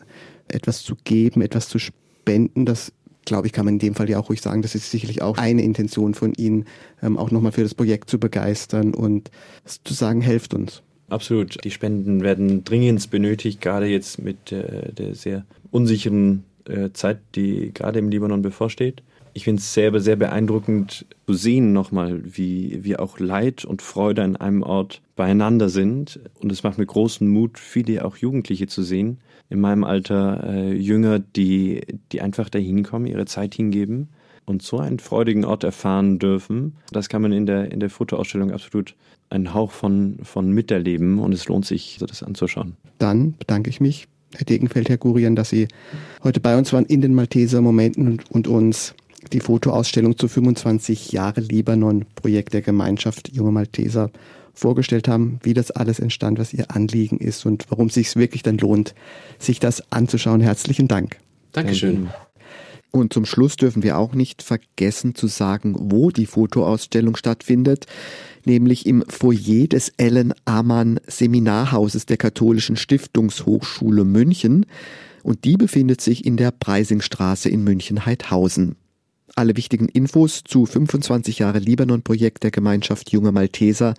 etwas 0.47 0.83
zu 0.83 0.95
geben, 1.03 1.41
etwas 1.41 1.69
zu 1.69 1.79
spenden. 1.79 2.65
Das 2.65 2.91
glaube 3.25 3.47
ich, 3.47 3.53
kann 3.53 3.65
man 3.65 3.75
in 3.75 3.79
dem 3.79 3.95
Fall 3.95 4.09
ja 4.09 4.19
auch 4.19 4.29
ruhig 4.29 4.41
sagen, 4.41 4.61
das 4.61 4.75
ist 4.75 4.91
sicherlich 4.91 5.21
auch 5.21 5.37
eine 5.37 5.61
Intention 5.61 6.13
von 6.13 6.33
Ihnen, 6.33 6.65
ähm, 7.01 7.17
auch 7.17 7.31
nochmal 7.31 7.51
für 7.51 7.63
das 7.63 7.75
Projekt 7.75 8.09
zu 8.09 8.19
begeistern 8.19 8.93
und 8.93 9.29
zu 9.83 9.93
sagen, 9.93 10.21
helft 10.21 10.53
uns. 10.53 10.81
Absolut. 11.09 11.63
Die 11.63 11.71
Spenden 11.71 12.21
werden 12.21 12.63
dringend 12.63 13.09
benötigt, 13.11 13.61
gerade 13.61 13.85
jetzt 13.85 14.21
mit 14.21 14.51
äh, 14.51 14.93
der 14.93 15.13
sehr 15.13 15.45
unsicheren 15.69 16.45
äh, 16.67 16.91
Zeit, 16.93 17.19
die 17.35 17.71
gerade 17.73 17.99
im 17.99 18.09
Libanon 18.09 18.41
bevorsteht. 18.41 19.03
Ich 19.33 19.45
finde 19.45 19.59
es 19.59 19.73
sehr, 19.73 19.97
sehr 20.01 20.15
beeindruckend 20.17 21.05
zu 21.25 21.33
sehen 21.33 21.71
nochmal, 21.71 22.21
wie, 22.23 22.79
wie 22.83 22.97
auch 22.97 23.19
Leid 23.19 23.63
und 23.63 23.81
Freude 23.81 24.23
an 24.23 24.35
einem 24.35 24.61
Ort 24.61 25.01
beieinander 25.15 25.69
sind. 25.69 26.19
Und 26.39 26.51
es 26.51 26.63
macht 26.63 26.77
mir 26.77 26.85
großen 26.85 27.27
Mut, 27.27 27.57
viele 27.57 28.03
auch 28.03 28.17
Jugendliche 28.17 28.67
zu 28.67 28.83
sehen, 28.83 29.19
in 29.49 29.61
meinem 29.61 29.83
Alter 29.83 30.43
äh, 30.45 30.73
Jünger, 30.73 31.19
die, 31.19 31.81
die 32.11 32.21
einfach 32.21 32.49
dahin 32.49 32.83
kommen, 32.83 33.05
ihre 33.05 33.25
Zeit 33.25 33.55
hingeben 33.55 34.09
und 34.45 34.61
so 34.61 34.79
einen 34.79 34.99
freudigen 34.99 35.45
Ort 35.45 35.63
erfahren 35.63 36.19
dürfen. 36.19 36.75
Das 36.91 37.09
kann 37.09 37.21
man 37.21 37.31
in 37.31 37.45
der, 37.45 37.71
in 37.71 37.79
der 37.79 37.89
Fotoausstellung 37.89 38.51
absolut 38.51 38.95
einen 39.29 39.53
Hauch 39.53 39.71
von, 39.71 40.19
von 40.23 40.51
miterleben 40.51 41.19
und 41.19 41.33
es 41.33 41.47
lohnt 41.47 41.65
sich, 41.65 41.97
das 41.99 42.21
anzuschauen. 42.23 42.75
Dann 42.97 43.35
bedanke 43.37 43.69
ich 43.69 43.79
mich, 43.79 44.07
Herr 44.35 44.45
Degenfeld, 44.45 44.89
Herr 44.89 44.97
Gurian, 44.97 45.35
dass 45.35 45.49
Sie 45.49 45.67
heute 46.23 46.39
bei 46.39 46.57
uns 46.57 46.73
waren 46.73 46.85
in 46.85 47.01
den 47.01 47.13
Malteser 47.13 47.61
Momenten 47.61 48.07
und, 48.07 48.31
und 48.31 48.47
uns 48.47 48.95
die 49.31 49.39
Fotoausstellung 49.39 50.17
zu 50.17 50.27
25 50.27 51.11
Jahre 51.11 51.41
Libanon, 51.41 52.05
Projekt 52.15 52.53
der 52.53 52.61
Gemeinschaft 52.61 53.33
Junge 53.33 53.51
Malteser, 53.51 54.11
vorgestellt 54.53 55.07
haben, 55.07 55.39
wie 55.43 55.53
das 55.53 55.71
alles 55.71 55.99
entstand, 55.99 56.37
was 56.37 56.53
Ihr 56.53 56.71
Anliegen 56.71 57.17
ist 57.17 57.45
und 57.45 57.65
warum 57.69 57.87
es 57.87 57.93
sich 57.93 58.15
wirklich 58.15 58.43
dann 58.43 58.57
lohnt, 58.57 58.93
sich 59.39 59.59
das 59.59 59.91
anzuschauen. 59.91 60.41
Herzlichen 60.41 60.87
Dank. 60.87 61.17
Dankeschön. 61.51 62.09
Und 62.91 63.13
zum 63.13 63.25
Schluss 63.25 63.55
dürfen 63.55 63.83
wir 63.83 63.97
auch 63.97 64.13
nicht 64.13 64.43
vergessen 64.43 65.15
zu 65.15 65.27
sagen, 65.27 65.75
wo 65.79 66.11
die 66.11 66.25
Fotoausstellung 66.25 67.15
stattfindet, 67.15 67.85
nämlich 68.45 68.85
im 68.85 69.03
Foyer 69.07 69.67
des 69.67 69.93
Ellen 69.95 70.33
Amann 70.43 70.99
Seminarhauses 71.07 72.05
der 72.05 72.17
Katholischen 72.17 72.75
Stiftungshochschule 72.75 74.03
München. 74.03 74.65
Und 75.23 75.45
die 75.45 75.55
befindet 75.55 76.01
sich 76.01 76.25
in 76.25 76.35
der 76.35 76.51
Preisingstraße 76.51 77.47
in 77.47 77.63
München-Heidhausen. 77.63 78.75
Alle 79.35 79.55
wichtigen 79.57 79.87
Infos 79.87 80.43
zu 80.43 80.65
25 80.65 81.39
Jahre 81.39 81.59
Libanon-Projekt 81.59 82.43
der 82.43 82.51
Gemeinschaft 82.51 83.11
Junge 83.11 83.31
Malteser 83.31 83.93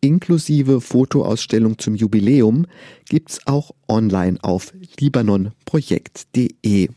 inklusive 0.00 0.80
Fotoausstellung 0.80 1.78
zum 1.78 1.94
Jubiläum 1.94 2.66
gibt's 3.08 3.40
auch 3.46 3.72
online 3.88 4.38
auf 4.42 4.72
libanonprojekt.de. 5.00 6.88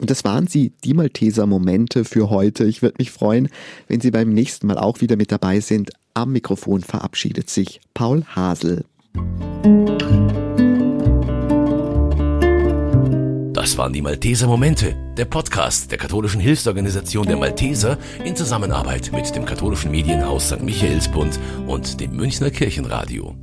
Und 0.00 0.10
das 0.10 0.24
waren 0.24 0.48
sie, 0.48 0.72
die 0.82 0.94
Malteser 0.94 1.46
Momente 1.46 2.04
für 2.04 2.30
heute. 2.30 2.64
Ich 2.64 2.82
würde 2.82 2.96
mich 2.98 3.10
freuen, 3.12 3.48
wenn 3.86 4.00
Sie 4.00 4.10
beim 4.10 4.30
nächsten 4.30 4.66
Mal 4.66 4.78
auch 4.78 5.00
wieder 5.00 5.16
mit 5.16 5.30
dabei 5.30 5.60
sind. 5.60 5.92
Am 6.14 6.32
Mikrofon 6.32 6.82
verabschiedet 6.82 7.48
sich 7.48 7.80
Paul 7.94 8.24
Hasel. 8.24 8.84
Das 13.64 13.78
waren 13.78 13.94
die 13.94 14.02
Malteser 14.02 14.46
Momente, 14.46 14.94
der 15.16 15.24
Podcast 15.24 15.90
der 15.90 15.96
katholischen 15.96 16.38
Hilfsorganisation 16.38 17.26
der 17.26 17.38
Malteser 17.38 17.96
in 18.22 18.36
Zusammenarbeit 18.36 19.10
mit 19.10 19.34
dem 19.34 19.46
katholischen 19.46 19.90
Medienhaus 19.90 20.48
St. 20.48 20.60
Michaelsbund 20.60 21.40
und 21.66 21.98
dem 21.98 22.14
Münchner 22.14 22.50
Kirchenradio. 22.50 23.34